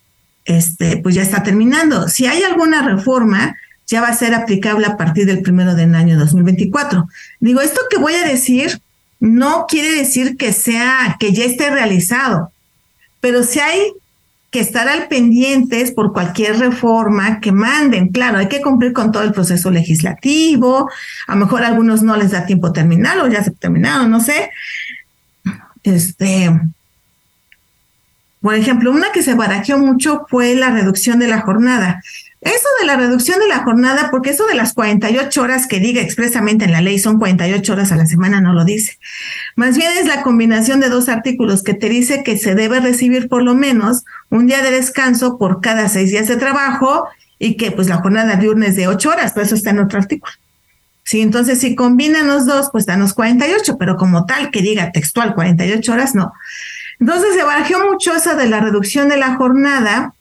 este, 0.44 0.99
pues 0.99 1.14
ya 1.14 1.23
está 1.23 1.42
terminando. 1.42 2.08
Si 2.08 2.26
hay 2.26 2.42
alguna 2.42 2.82
reforma, 2.82 3.56
ya 3.87 4.00
va 4.00 4.08
a 4.08 4.16
ser 4.16 4.35
aplicable 4.35 4.87
a 4.87 4.97
partir 4.97 5.26
del 5.26 5.42
primero 5.42 5.75
del 5.75 5.94
año 5.94 6.18
2024. 6.18 7.08
Digo, 7.40 7.61
esto 7.61 7.80
que 7.90 7.99
voy 7.99 8.14
a 8.14 8.25
decir 8.25 8.80
no 9.20 9.66
quiere 9.68 9.90
decir 9.90 10.37
que 10.37 10.52
sea, 10.52 11.16
que 11.18 11.32
ya 11.32 11.44
esté 11.44 11.70
realizado, 11.70 12.52
pero 13.20 13.42
si 13.42 13.58
hay 13.58 13.92
que 14.50 14.61
estar 14.61 14.88
al 14.88 15.09
pendientes 15.09 15.93
por 15.93 16.12
cualquier 16.12 16.59
reforma 16.59 17.40
que 17.40 17.52
manden. 17.52 18.09
Claro, 18.09 18.38
hay 18.38 18.49
que 18.49 18.62
cumplir 18.62 18.93
con 18.93 19.12
todo 19.12 19.23
el 19.23 19.33
proceso 19.33 19.71
legislativo. 19.71 20.90
A 21.26 21.35
lo 21.35 21.40
mejor 21.40 21.62
a 21.62 21.69
algunos 21.69 22.02
no 22.02 22.17
les 22.17 22.31
da 22.31 22.47
tiempo 22.47 22.73
terminar 22.73 23.19
o 23.21 23.28
ya 23.28 23.45
se 23.45 23.50
terminaron, 23.50 24.11
no 24.11 24.21
sé. 24.21 24.50
Este, 25.83 26.50
por 28.40 28.55
ejemplo, 28.55 28.90
una 28.90 29.12
que 29.12 29.23
se 29.23 29.35
barajeó 29.35 29.78
mucho 29.78 30.25
fue 30.28 30.55
la 30.55 30.71
reducción 30.71 31.19
de 31.19 31.28
la 31.28 31.40
jornada. 31.40 32.02
Eso 32.40 32.68
de 32.80 32.87
la 32.87 32.97
reducción 32.97 33.40
de 33.40 33.49
la 33.49 33.64
jornada, 33.64 34.11
porque 34.12 34.30
eso 34.30 34.47
de 34.47 34.54
las 34.54 34.73
48 34.73 35.42
horas 35.42 35.66
que 35.66 35.80
diga 35.80 36.00
expresamente 36.00 36.64
en 36.64 36.73
la 36.73 36.80
ley 36.80 36.99
son 37.00 37.18
48 37.18 37.73
horas 37.73 37.90
a 37.90 37.97
la 37.97 38.07
semana, 38.07 38.40
no 38.40 38.52
lo 38.52 38.64
dice. 38.64 38.99
Más 39.57 39.76
bien 39.76 39.90
es 39.99 40.07
la 40.07 40.23
combinación 40.23 40.78
de 40.78 40.88
dos 40.88 41.09
artículos 41.09 41.64
que 41.64 41.75
te 41.75 41.88
dice 41.88 42.23
que 42.23 42.38
se 42.38 42.54
debe 42.54 42.78
recibir 42.78 43.28
por 43.28 43.42
lo 43.42 43.54
menos 43.54 44.04
un 44.30 44.47
día 44.47 44.62
de 44.62 44.71
descanso 44.71 45.37
por 45.37 45.61
cada 45.61 45.88
seis 45.88 46.11
días 46.11 46.28
de 46.28 46.37
trabajo 46.37 47.09
y 47.40 47.57
que 47.57 47.73
pues 47.73 47.88
la 47.88 47.97
jornada 47.97 48.37
diurna 48.37 48.66
es 48.66 48.76
de 48.76 48.87
8 48.87 49.11
horas, 49.11 49.33
pero 49.33 49.47
eso 49.47 49.57
está 49.57 49.71
en 49.71 49.80
otro 49.80 49.99
artículo. 49.99 50.33
Sí, 51.02 51.23
entonces 51.23 51.59
si 51.61 51.75
combinan 51.75 52.28
los 52.28 52.47
dos, 52.47 52.68
pues 52.71 52.85
dan 52.85 53.00
los 53.00 53.14
48, 53.14 53.79
pero 53.79 53.96
como 53.96 54.27
tal 54.27 54.51
que 54.51 54.61
diga 54.61 54.92
textual 54.92 55.35
48 55.35 55.92
horas, 55.92 56.14
no. 56.14 56.33
Entonces 57.01 57.35
se 57.35 57.44
barajeó 57.44 57.79
mucho 57.90 58.14
esa 58.14 58.35
de 58.35 58.48
la 58.48 58.61
reducción 58.61 59.09
de 59.09 59.16
la 59.16 59.37
jornada, 59.37 60.14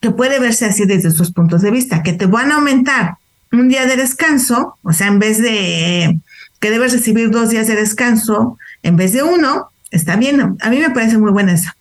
que 0.00 0.10
puede 0.10 0.38
verse 0.40 0.64
así 0.64 0.86
desde 0.86 1.10
sus 1.10 1.32
puntos 1.32 1.62
de 1.62 1.70
vista, 1.70 2.02
que 2.02 2.12
te 2.12 2.26
van 2.26 2.52
a 2.52 2.56
aumentar 2.56 3.16
un 3.52 3.68
día 3.68 3.86
de 3.86 3.96
descanso, 3.96 4.76
o 4.82 4.92
sea, 4.92 5.08
en 5.08 5.18
vez 5.18 5.42
de 5.42 6.18
que 6.60 6.70
debes 6.70 6.92
recibir 6.92 7.30
dos 7.30 7.50
días 7.50 7.66
de 7.66 7.74
descanso, 7.74 8.58
en 8.82 8.96
vez 8.96 9.12
de 9.12 9.22
uno, 9.22 9.70
está 9.90 10.16
bien. 10.16 10.56
A 10.60 10.70
mí 10.70 10.78
me 10.78 10.90
parece 10.90 11.18
muy 11.18 11.32
buena 11.32 11.52
esa. 11.52 11.76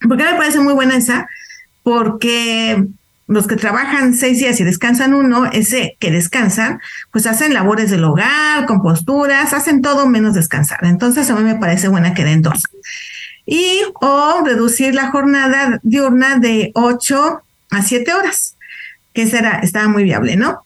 ¿Por 0.00 0.16
qué 0.16 0.24
me 0.24 0.34
parece 0.34 0.60
muy 0.60 0.74
buena 0.74 0.96
esa? 0.96 1.28
Porque 1.82 2.84
los 3.28 3.46
que 3.46 3.56
trabajan 3.56 4.14
seis 4.14 4.38
días 4.38 4.60
y 4.60 4.64
descansan 4.64 5.14
uno, 5.14 5.46
ese 5.46 5.96
que 6.00 6.10
descansan, 6.10 6.80
pues 7.12 7.26
hacen 7.26 7.54
labores 7.54 7.90
del 7.90 8.04
hogar, 8.04 8.66
composturas, 8.66 9.52
hacen 9.52 9.82
todo 9.82 10.06
menos 10.06 10.34
descansar. 10.34 10.80
Entonces 10.82 11.30
a 11.30 11.36
mí 11.36 11.42
me 11.42 11.56
parece 11.56 11.88
buena 11.88 12.14
que 12.14 12.24
den 12.24 12.42
dos. 12.42 12.64
Y 13.46 13.82
o 14.00 14.42
reducir 14.44 14.94
la 14.94 15.10
jornada 15.10 15.80
diurna 15.82 16.38
de 16.38 16.70
ocho 16.74 17.42
a 17.70 17.82
siete 17.82 18.12
horas, 18.12 18.56
que 19.12 19.26
será, 19.26 19.60
estaba 19.60 19.88
muy 19.88 20.04
viable, 20.04 20.36
¿no? 20.36 20.64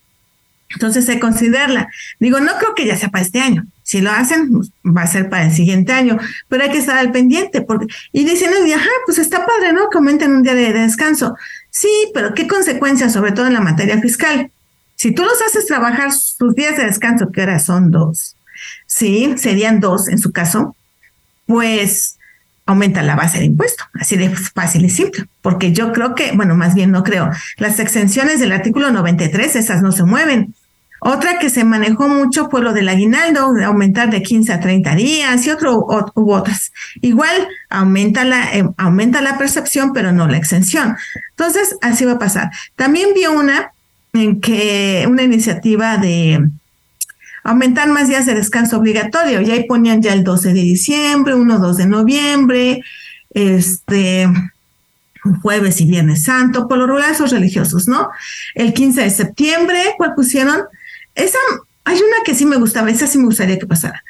Entonces 0.71 1.07
se 1.07 1.21
considerarla. 1.21 1.89
Digo, 2.19 2.41
no 2.41 2.53
creo 2.59 2.75
que 2.75 2.87
ya 2.87 2.97
sea 2.97 3.09
para 3.09 3.25
este 3.25 3.41
año. 3.41 3.67
Si 3.83 4.01
lo 4.01 4.11
hacen, 4.11 4.51
pues, 4.53 4.71
va 4.85 5.03
a 5.03 5.07
ser 5.07 5.31
para 5.31 5.45
el 5.45 5.53
siguiente 5.53 5.93
año, 5.93 6.19
pero 6.49 6.65
hay 6.65 6.71
que 6.71 6.79
estar 6.79 6.99
al 6.99 7.13
pendiente. 7.13 7.63
Porque, 7.63 7.87
y 8.13 8.25
dicen, 8.25 8.51
ajá, 8.75 8.91
pues 9.07 9.19
está 9.19 9.47
padre, 9.47 9.73
¿no? 9.73 9.89
Que 9.89 9.99
aumenten 9.99 10.33
un 10.33 10.43
día 10.43 10.55
de 10.55 10.73
descanso. 10.73 11.37
Sí, 11.71 12.11
pero 12.13 12.35
¿qué 12.35 12.49
consecuencias, 12.49 13.13
sobre 13.13 13.33
todo 13.33 13.47
en 13.47 13.55
la 13.55 13.61
materia 13.61 14.01
fiscal? 14.01 14.51
Si 14.97 15.13
tú 15.13 15.23
los 15.23 15.41
haces 15.43 15.67
trabajar 15.67 16.13
sus 16.13 16.55
días 16.55 16.77
de 16.77 16.87
descanso, 16.87 17.31
que 17.31 17.43
ahora 17.43 17.59
son 17.61 17.91
dos, 17.91 18.37
sí, 18.87 19.35
serían 19.37 19.79
dos 19.79 20.09
en 20.09 20.19
su 20.19 20.33
caso, 20.33 20.75
pues 21.47 22.19
aumenta 22.67 23.03
la 23.03 23.15
base 23.15 23.39
de 23.39 23.45
impuesto, 23.47 23.85
así 23.95 24.17
de 24.17 24.29
fácil 24.31 24.85
y 24.85 24.91
simple, 24.91 25.25
porque 25.41 25.73
yo 25.73 25.93
creo 25.93 26.15
que, 26.15 26.33
bueno, 26.33 26.57
más 26.57 26.75
bien 26.75 26.91
no 26.91 27.05
creo, 27.05 27.31
las 27.59 27.79
exenciones 27.79 28.41
del 28.41 28.53
artículo 28.53 28.91
93, 28.91 29.57
esas 29.57 29.83
no 29.83 29.93
se 29.93 30.05
mueven, 30.05 30.55
otra 31.01 31.39
que 31.39 31.51
se 31.51 31.63
manejó 31.63 32.09
mucho 32.09 32.49
fue 32.49 32.63
lo 32.63 32.73
del 32.73 32.89
aguinaldo, 32.89 33.53
de 33.53 33.65
aumentar 33.65 34.11
de 34.11 34.23
15 34.23 34.53
a 34.53 34.61
30 34.61 34.95
días 34.95 35.47
y 35.47 35.51
otro, 35.51 35.87
u 36.15 36.33
otras. 36.33 36.73
Igual 37.01 37.49
aumenta 37.69 38.25
la, 38.25 38.53
eh, 38.57 38.69
aumenta 38.79 39.21
la 39.21 39.37
percepción, 39.37 39.93
pero 39.93 40.13
no 40.13 40.27
la 40.27 40.39
exención. 40.39 40.97
Entonces, 41.31 41.77
así 41.83 42.05
va 42.05 42.13
a 42.13 42.19
pasar. 42.19 42.51
También 42.77 43.11
vi 43.15 43.27
una 43.27 43.73
en 44.15 44.41
que 44.41 45.07
una 45.09 45.23
iniciativa 45.23 45.99
de 45.99 46.49
aumentar 47.47 47.89
más 47.89 48.09
días 48.09 48.27
de 48.27 48.35
descanso 48.35 48.79
obligatorio, 48.79 49.41
y 49.41 49.51
ahí 49.51 49.65
ponían 49.65 50.03
ya 50.03 50.13
el 50.13 50.25
12 50.25 50.53
de 50.53 50.61
diciembre, 50.61 51.35
1, 51.35 51.59
2 51.59 51.77
de 51.77 51.87
noviembre, 51.87 52.83
este, 53.31 54.29
jueves 55.43 55.81
y 55.81 55.87
viernes 55.87 56.25
santo, 56.25 56.67
por 56.69 56.79
lo 56.79 56.87
regular 56.87 57.13
esos 57.13 57.31
religiosos, 57.31 57.87
¿no? 57.87 58.11
El 58.55 58.75
15 58.75 59.03
de 59.03 59.11
septiembre, 59.11 59.79
¿cuál 59.97 60.15
pusieron? 60.15 60.63
Esa, 61.15 61.39
hay 61.85 61.97
una 61.97 62.25
que 62.25 62.35
sí 62.35 62.47
me 62.47 62.57
gustaba, 62.57 62.91
esa 62.91 63.07
sí 63.07 63.19
me 63.19 63.27
gustaría 63.27 63.59
que 63.59 63.67
pasara. 63.67 64.03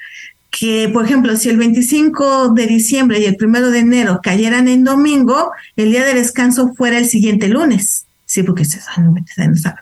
Que, 0.50 0.88
por 0.90 1.04
ejemplo, 1.04 1.36
si 1.36 1.50
el 1.50 1.58
25 1.58 2.50
de 2.54 2.66
diciembre 2.66 3.20
y 3.20 3.26
el 3.26 3.36
1 3.38 3.70
de 3.70 3.78
enero 3.78 4.20
cayeran 4.22 4.68
en 4.68 4.84
domingo, 4.84 5.52
el 5.76 5.90
día 5.90 6.04
de 6.04 6.14
descanso 6.14 6.72
fuera 6.74 6.98
el 6.98 7.06
siguiente 7.06 7.48
lunes. 7.48 8.06
Sí, 8.24 8.42
porque 8.42 8.64
se 8.64 8.80
no, 8.98 9.12
no 9.12 9.56
sabe. 9.56 9.80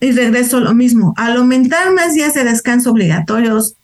Y 0.00 0.12
regreso 0.12 0.60
lo 0.60 0.74
mismo. 0.74 1.14
Al 1.16 1.36
aumentar 1.36 1.92
más 1.92 2.14
días 2.14 2.34
de 2.34 2.44
descanso 2.44 2.90
obligatorios 2.90 3.74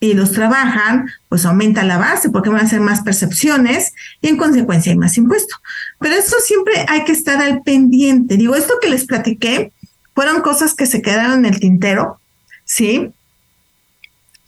y 0.00 0.14
los 0.14 0.32
trabajan, 0.32 1.10
pues 1.28 1.44
aumenta 1.44 1.82
la 1.84 1.98
base 1.98 2.30
porque 2.30 2.50
van 2.50 2.60
a 2.60 2.64
hacer 2.64 2.80
más 2.80 3.02
percepciones 3.02 3.92
y 4.20 4.28
en 4.28 4.36
consecuencia 4.36 4.92
hay 4.92 4.98
más 4.98 5.16
impuesto. 5.16 5.56
Pero 6.00 6.14
eso 6.14 6.36
siempre 6.44 6.84
hay 6.88 7.04
que 7.04 7.12
estar 7.12 7.40
al 7.40 7.62
pendiente. 7.62 8.36
Digo, 8.36 8.54
esto 8.54 8.74
que 8.80 8.88
les 8.88 9.04
platiqué 9.06 9.72
fueron 10.14 10.40
cosas 10.40 10.74
que 10.74 10.86
se 10.86 11.02
quedaron 11.02 11.44
en 11.44 11.52
el 11.52 11.60
tintero, 11.60 12.20
¿sí? 12.64 13.12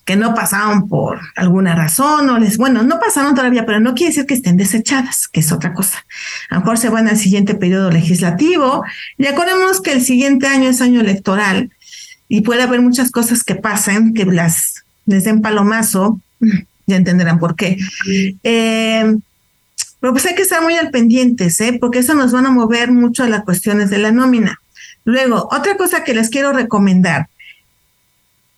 Que 0.04 0.16
no 0.16 0.34
pasaron 0.34 0.88
por 0.88 1.20
alguna 1.36 1.74
razón, 1.74 2.28
o 2.30 2.38
les, 2.38 2.56
bueno, 2.56 2.82
no 2.82 2.98
pasaron 2.98 3.34
todavía, 3.34 3.66
pero 3.66 3.80
no 3.80 3.94
quiere 3.94 4.10
decir 4.10 4.26
que 4.26 4.34
estén 4.34 4.56
desechadas, 4.56 5.28
que 5.28 5.40
es 5.40 5.52
otra 5.52 5.72
cosa. 5.72 6.04
A 6.48 6.54
lo 6.54 6.60
mejor 6.60 6.78
se 6.78 6.88
van 6.88 7.08
al 7.08 7.16
siguiente 7.16 7.54
periodo 7.54 7.90
legislativo. 7.90 8.82
Y 9.18 9.26
acordemos 9.26 9.80
que 9.80 9.92
el 9.92 10.02
siguiente 10.02 10.46
año 10.46 10.68
es 10.68 10.80
año 10.80 11.00
electoral 11.00 11.70
y 12.28 12.40
puede 12.40 12.62
haber 12.62 12.80
muchas 12.80 13.10
cosas 13.10 13.44
que 13.44 13.56
pasen, 13.56 14.14
que 14.14 14.24
las 14.24 14.84
les 15.06 15.24
den 15.24 15.42
palomazo, 15.42 16.20
ya 16.86 16.96
entenderán 16.96 17.38
por 17.38 17.56
qué. 17.56 17.76
Eh, 18.42 19.16
pero 20.00 20.12
pues 20.14 20.24
hay 20.26 20.34
que 20.34 20.42
estar 20.42 20.62
muy 20.62 20.74
al 20.76 20.90
pendientes, 20.90 21.60
¿eh? 21.60 21.76
porque 21.78 21.98
eso 21.98 22.14
nos 22.14 22.32
van 22.32 22.46
a 22.46 22.50
mover 22.50 22.90
mucho 22.90 23.22
a 23.22 23.28
las 23.28 23.44
cuestiones 23.44 23.90
de 23.90 23.98
la 23.98 24.12
nómina. 24.12 24.60
Luego, 25.04 25.48
otra 25.52 25.76
cosa 25.76 26.04
que 26.04 26.14
les 26.14 26.30
quiero 26.30 26.52
recomendar 26.52 27.28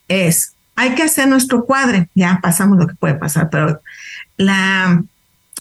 es, 0.09 0.55
hay 0.77 0.95
que 0.95 1.03
hacer 1.03 1.29
nuestro 1.29 1.65
cuadre, 1.65 2.09
ya 2.15 2.41
pasamos 2.43 2.79
lo 2.79 2.87
que 2.87 2.95
puede 2.95 3.15
pasar, 3.15 3.51
pero 3.51 3.81
la, 4.37 5.03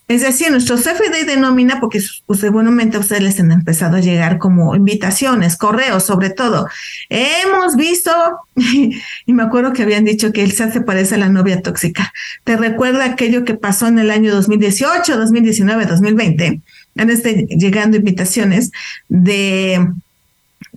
Es 0.07 0.21
decir, 0.21 0.51
nuestro 0.51 0.75
CFD 0.75 1.25
de 1.25 1.37
nómina, 1.37 1.79
porque 1.79 2.01
pues, 2.25 2.39
seguramente 2.39 2.97
a 2.97 2.99
ustedes 2.99 3.21
les 3.21 3.39
han 3.39 3.51
empezado 3.51 3.97
a 3.97 4.01
llegar 4.01 4.39
como 4.39 4.75
invitaciones, 4.75 5.55
correos 5.57 6.03
sobre 6.03 6.29
todo. 6.29 6.67
Hemos 7.09 7.75
visto, 7.77 8.11
y 8.55 9.33
me 9.33 9.43
acuerdo 9.43 9.73
que 9.73 9.83
habían 9.83 10.03
dicho 10.03 10.33
que 10.33 10.43
el 10.43 10.51
se 10.51 10.81
parece 10.81 11.15
a 11.15 11.19
la 11.19 11.29
novia 11.29 11.61
tóxica. 11.61 12.11
¿Te 12.43 12.57
recuerda 12.57 13.05
aquello 13.05 13.45
que 13.45 13.55
pasó 13.55 13.87
en 13.87 13.99
el 13.99 14.11
año 14.11 14.33
2018, 14.33 15.17
2019, 15.17 15.85
2020? 15.85 16.61
Han 16.97 17.09
estado 17.09 17.35
llegando 17.47 17.95
invitaciones 17.95 18.71
de 19.07 19.79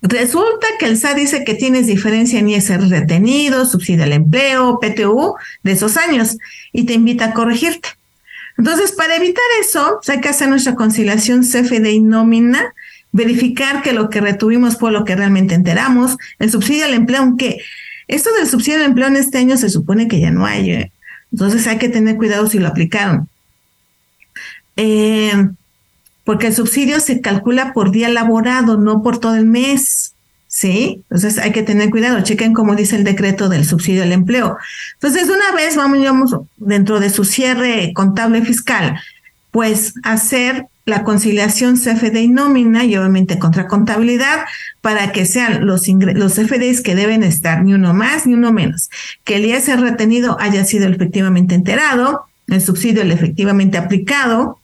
Resulta 0.06 0.66
que 0.78 0.84
el 0.84 0.98
SAT 0.98 1.16
dice 1.16 1.44
que 1.44 1.54
tienes 1.54 1.86
diferencia 1.86 2.38
en 2.38 2.50
ISR 2.50 2.90
retenido, 2.90 3.64
subsidio 3.64 4.04
al 4.04 4.12
empleo, 4.12 4.78
PTU 4.78 5.34
de 5.62 5.72
esos 5.72 5.96
años 5.96 6.36
y 6.72 6.84
te 6.84 6.92
invita 6.92 7.24
a 7.24 7.32
corregirte. 7.32 7.88
Entonces, 8.58 8.92
para 8.92 9.16
evitar 9.16 9.42
eso, 9.62 10.00
hay 10.06 10.20
que 10.20 10.28
hacer 10.28 10.50
nuestra 10.50 10.74
conciliación 10.74 11.40
CFD 11.40 11.86
y 11.86 12.00
nómina, 12.00 12.74
verificar 13.12 13.80
que 13.80 13.94
lo 13.94 14.10
que 14.10 14.20
retuvimos 14.20 14.76
fue 14.76 14.92
lo 14.92 15.06
que 15.06 15.16
realmente 15.16 15.54
enteramos, 15.54 16.18
el 16.38 16.50
subsidio 16.50 16.84
al 16.84 16.92
empleo, 16.92 17.22
aunque 17.22 17.62
esto 18.06 18.30
del 18.34 18.46
subsidio 18.46 18.80
al 18.80 18.84
empleo 18.84 19.08
en 19.08 19.16
este 19.16 19.38
año 19.38 19.56
se 19.56 19.70
supone 19.70 20.06
que 20.06 20.20
ya 20.20 20.30
no 20.30 20.44
hay, 20.44 20.70
¿eh? 20.70 20.92
entonces 21.32 21.66
hay 21.66 21.78
que 21.78 21.88
tener 21.88 22.18
cuidado 22.18 22.46
si 22.46 22.58
lo 22.58 22.68
aplicaron. 22.68 23.26
Eh, 24.76 25.32
porque 26.24 26.48
el 26.48 26.54
subsidio 26.54 27.00
se 27.00 27.20
calcula 27.20 27.72
por 27.72 27.90
día 27.90 28.08
laborado, 28.08 28.78
no 28.78 29.02
por 29.02 29.18
todo 29.18 29.36
el 29.36 29.46
mes. 29.46 30.10
¿Sí? 30.46 31.02
Entonces 31.10 31.38
hay 31.38 31.50
que 31.50 31.64
tener 31.64 31.90
cuidado, 31.90 32.20
chequen 32.20 32.52
cómo 32.52 32.76
dice 32.76 32.94
el 32.94 33.02
decreto 33.02 33.48
del 33.48 33.64
subsidio 33.64 34.04
al 34.04 34.12
empleo. 34.12 34.56
Entonces, 34.94 35.28
una 35.28 35.50
vez 35.50 35.74
vamos, 35.74 36.36
dentro 36.58 37.00
de 37.00 37.10
su 37.10 37.24
cierre 37.24 37.92
contable 37.92 38.40
fiscal, 38.42 39.00
pues 39.50 39.94
hacer 40.04 40.68
la 40.86 41.02
conciliación 41.02 41.76
CFD 41.76 42.16
y 42.18 42.28
nómina 42.28 42.84
y 42.84 42.96
obviamente 42.96 43.38
contra 43.38 43.66
contabilidad 43.66 44.44
para 44.80 45.12
que 45.12 45.26
sean 45.26 45.66
los, 45.66 45.88
los 45.88 46.34
CFDs 46.34 46.82
que 46.82 46.94
deben 46.94 47.22
estar, 47.22 47.64
ni 47.64 47.74
uno 47.74 47.94
más 47.94 48.26
ni 48.26 48.34
uno 48.34 48.52
menos. 48.52 48.90
Que 49.24 49.36
el 49.36 49.46
ISR 49.46 49.80
retenido 49.80 50.36
haya 50.40 50.64
sido 50.64 50.86
efectivamente 50.88 51.54
enterado, 51.54 52.26
el 52.46 52.60
subsidio 52.60 53.02
el 53.02 53.12
efectivamente 53.12 53.78
aplicado, 53.78 54.58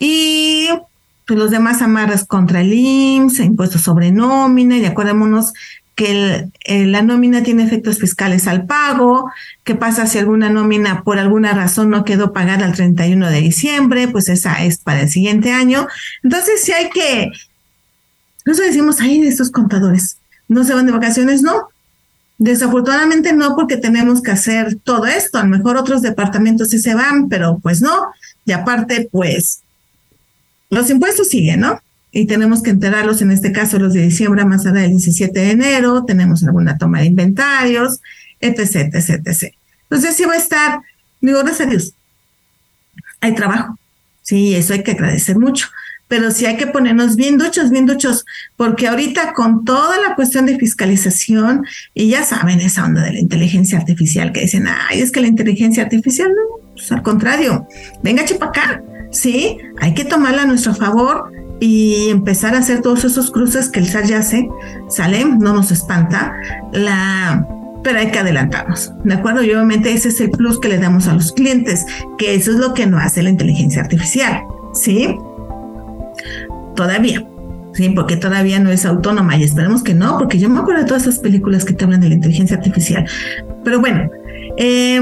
y 0.00 0.68
pues, 1.26 1.38
los 1.38 1.52
demás 1.52 1.80
amarras 1.82 2.24
contra 2.24 2.62
el 2.62 2.72
IMSS, 2.72 3.40
impuestos 3.40 3.82
sobre 3.82 4.10
nómina, 4.10 4.76
y 4.76 4.84
acordémonos 4.84 5.52
que 5.94 6.48
la 6.66 7.02
nómina 7.02 7.42
tiene 7.42 7.62
efectos 7.62 7.98
fiscales 7.98 8.46
al 8.46 8.64
pago, 8.64 9.30
qué 9.62 9.74
pasa 9.74 10.06
si 10.06 10.18
alguna 10.18 10.48
nómina 10.48 11.04
por 11.04 11.18
alguna 11.18 11.52
razón 11.52 11.90
no 11.90 12.04
quedó 12.04 12.32
pagada 12.32 12.64
el 12.64 12.72
31 12.72 13.28
de 13.28 13.40
diciembre, 13.42 14.08
pues 14.08 14.30
esa 14.30 14.64
es 14.64 14.78
para 14.78 15.02
el 15.02 15.10
siguiente 15.10 15.52
año. 15.52 15.86
Entonces, 16.22 16.62
si 16.64 16.72
hay 16.72 16.88
que, 16.88 17.30
eso 18.46 18.62
decimos, 18.62 18.96
de 18.96 19.28
estos 19.28 19.50
contadores, 19.50 20.16
no 20.48 20.64
se 20.64 20.72
van 20.72 20.86
de 20.86 20.92
vacaciones, 20.92 21.42
no. 21.42 21.68
Desafortunadamente 22.38 23.34
no, 23.34 23.54
porque 23.54 23.76
tenemos 23.76 24.22
que 24.22 24.30
hacer 24.30 24.78
todo 24.82 25.04
esto. 25.04 25.36
A 25.36 25.42
lo 25.42 25.50
mejor 25.50 25.76
otros 25.76 26.00
departamentos 26.00 26.70
sí 26.70 26.78
se 26.78 26.94
van, 26.94 27.28
pero 27.28 27.58
pues 27.62 27.82
no. 27.82 28.06
Y 28.46 28.52
aparte, 28.52 29.06
pues 29.12 29.60
los 30.70 30.88
impuestos 30.88 31.28
siguen, 31.28 31.60
¿no? 31.60 31.80
Y 32.12 32.26
tenemos 32.26 32.62
que 32.62 32.70
enterarlos, 32.70 33.22
en 33.22 33.30
este 33.30 33.52
caso 33.52 33.78
los 33.78 33.92
de 33.92 34.02
diciembre 34.02 34.44
más 34.44 34.66
allá 34.66 34.80
del 34.80 34.90
17 34.90 35.38
de 35.38 35.50
enero, 35.50 36.04
tenemos 36.04 36.42
alguna 36.42 36.78
toma 36.78 37.00
de 37.00 37.06
inventarios, 37.06 38.00
etc, 38.40 38.94
etc, 38.94 39.20
etc. 39.24 39.54
Entonces 39.82 40.16
sí 40.16 40.24
va 40.24 40.34
a 40.34 40.38
estar, 40.38 40.80
digo, 41.20 41.40
gracias 41.40 41.66
a 41.66 41.70
Dios, 41.70 41.94
hay 43.20 43.34
trabajo, 43.34 43.78
sí, 44.22 44.54
eso 44.54 44.72
hay 44.72 44.82
que 44.82 44.92
agradecer 44.92 45.38
mucho, 45.38 45.68
pero 46.08 46.32
sí 46.32 46.46
hay 46.46 46.56
que 46.56 46.66
ponernos 46.66 47.14
bien 47.14 47.38
duchos, 47.38 47.70
bien 47.70 47.86
duchos, 47.86 48.24
porque 48.56 48.88
ahorita 48.88 49.32
con 49.32 49.64
toda 49.64 50.00
la 50.00 50.16
cuestión 50.16 50.46
de 50.46 50.58
fiscalización, 50.58 51.64
y 51.94 52.08
ya 52.08 52.24
saben 52.24 52.60
esa 52.60 52.84
onda 52.84 53.02
de 53.02 53.12
la 53.12 53.20
inteligencia 53.20 53.78
artificial 53.78 54.32
que 54.32 54.40
dicen, 54.40 54.66
ay, 54.66 55.00
es 55.00 55.12
que 55.12 55.20
la 55.20 55.28
inteligencia 55.28 55.84
artificial, 55.84 56.30
no, 56.30 56.72
pues 56.74 56.90
al 56.90 57.02
contrario, 57.02 57.68
venga, 58.02 58.24
chepa 58.24 58.46
acá, 58.46 58.82
sí, 59.10 59.58
hay 59.80 59.94
que 59.94 60.04
tomarla 60.04 60.42
a 60.42 60.46
nuestro 60.46 60.74
favor 60.74 61.30
y 61.60 62.08
empezar 62.08 62.54
a 62.54 62.58
hacer 62.58 62.80
todos 62.80 63.04
esos 63.04 63.30
cruces 63.30 63.68
que 63.68 63.80
el 63.80 63.86
SAT 63.86 64.06
ya 64.06 64.18
hace, 64.18 64.48
sale, 64.88 65.24
no 65.24 65.52
nos 65.52 65.70
espanta, 65.70 66.34
la, 66.72 67.46
pero 67.82 67.98
hay 67.98 68.10
que 68.10 68.18
adelantarnos, 68.18 68.92
¿de 69.04 69.14
acuerdo? 69.14 69.42
Y 69.42 69.50
obviamente 69.50 69.92
ese 69.92 70.08
es 70.08 70.20
el 70.20 70.30
plus 70.30 70.58
que 70.58 70.68
le 70.68 70.78
damos 70.78 71.06
a 71.06 71.14
los 71.14 71.32
clientes, 71.32 71.84
que 72.18 72.34
eso 72.34 72.52
es 72.52 72.56
lo 72.56 72.72
que 72.72 72.86
no 72.86 72.98
hace 72.98 73.22
la 73.22 73.30
inteligencia 73.30 73.82
artificial, 73.82 74.42
¿sí? 74.72 75.16
Todavía, 76.76 77.26
¿sí? 77.74 77.90
Porque 77.90 78.16
todavía 78.16 78.58
no 78.58 78.70
es 78.70 78.86
autónoma 78.86 79.36
y 79.36 79.44
esperemos 79.44 79.82
que 79.82 79.94
no, 79.94 80.18
porque 80.18 80.38
yo 80.38 80.48
me 80.48 80.60
acuerdo 80.60 80.82
de 80.82 80.88
todas 80.88 81.02
esas 81.02 81.18
películas 81.18 81.66
que 81.66 81.74
te 81.74 81.84
hablan 81.84 82.00
de 82.00 82.08
la 82.08 82.14
inteligencia 82.14 82.56
artificial. 82.56 83.06
Pero 83.64 83.80
bueno, 83.80 84.10
eh, 84.56 85.00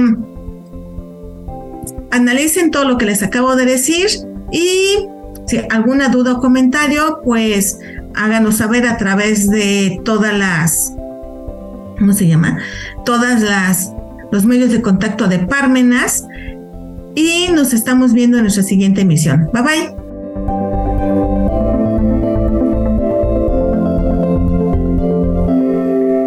analicen 2.10 2.70
todo 2.70 2.84
lo 2.84 2.98
que 2.98 3.06
les 3.06 3.22
acabo 3.22 3.56
de 3.56 3.64
decir 3.64 4.06
y 4.50 5.06
si 5.46 5.58
alguna 5.70 6.08
duda 6.08 6.34
o 6.34 6.40
comentario, 6.40 7.20
pues 7.24 7.78
háganos 8.14 8.56
saber 8.56 8.86
a 8.86 8.96
través 8.96 9.48
de 9.50 10.00
todas 10.04 10.36
las, 10.36 10.92
¿cómo 11.98 12.12
se 12.12 12.26
llama? 12.26 12.58
Todas 13.04 13.40
las, 13.42 13.92
los 14.30 14.44
medios 14.44 14.70
de 14.72 14.82
contacto 14.82 15.26
de 15.28 15.38
Parmenas 15.38 16.26
y 17.14 17.48
nos 17.52 17.72
estamos 17.72 18.12
viendo 18.12 18.36
en 18.36 18.44
nuestra 18.44 18.62
siguiente 18.62 19.00
emisión. 19.02 19.48
Bye 19.52 19.62
bye. 19.62 19.94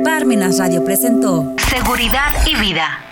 Parmenas 0.04 0.58
Radio 0.58 0.84
presentó 0.84 1.54
Seguridad 1.70 2.32
y 2.48 2.56
Vida 2.60 3.11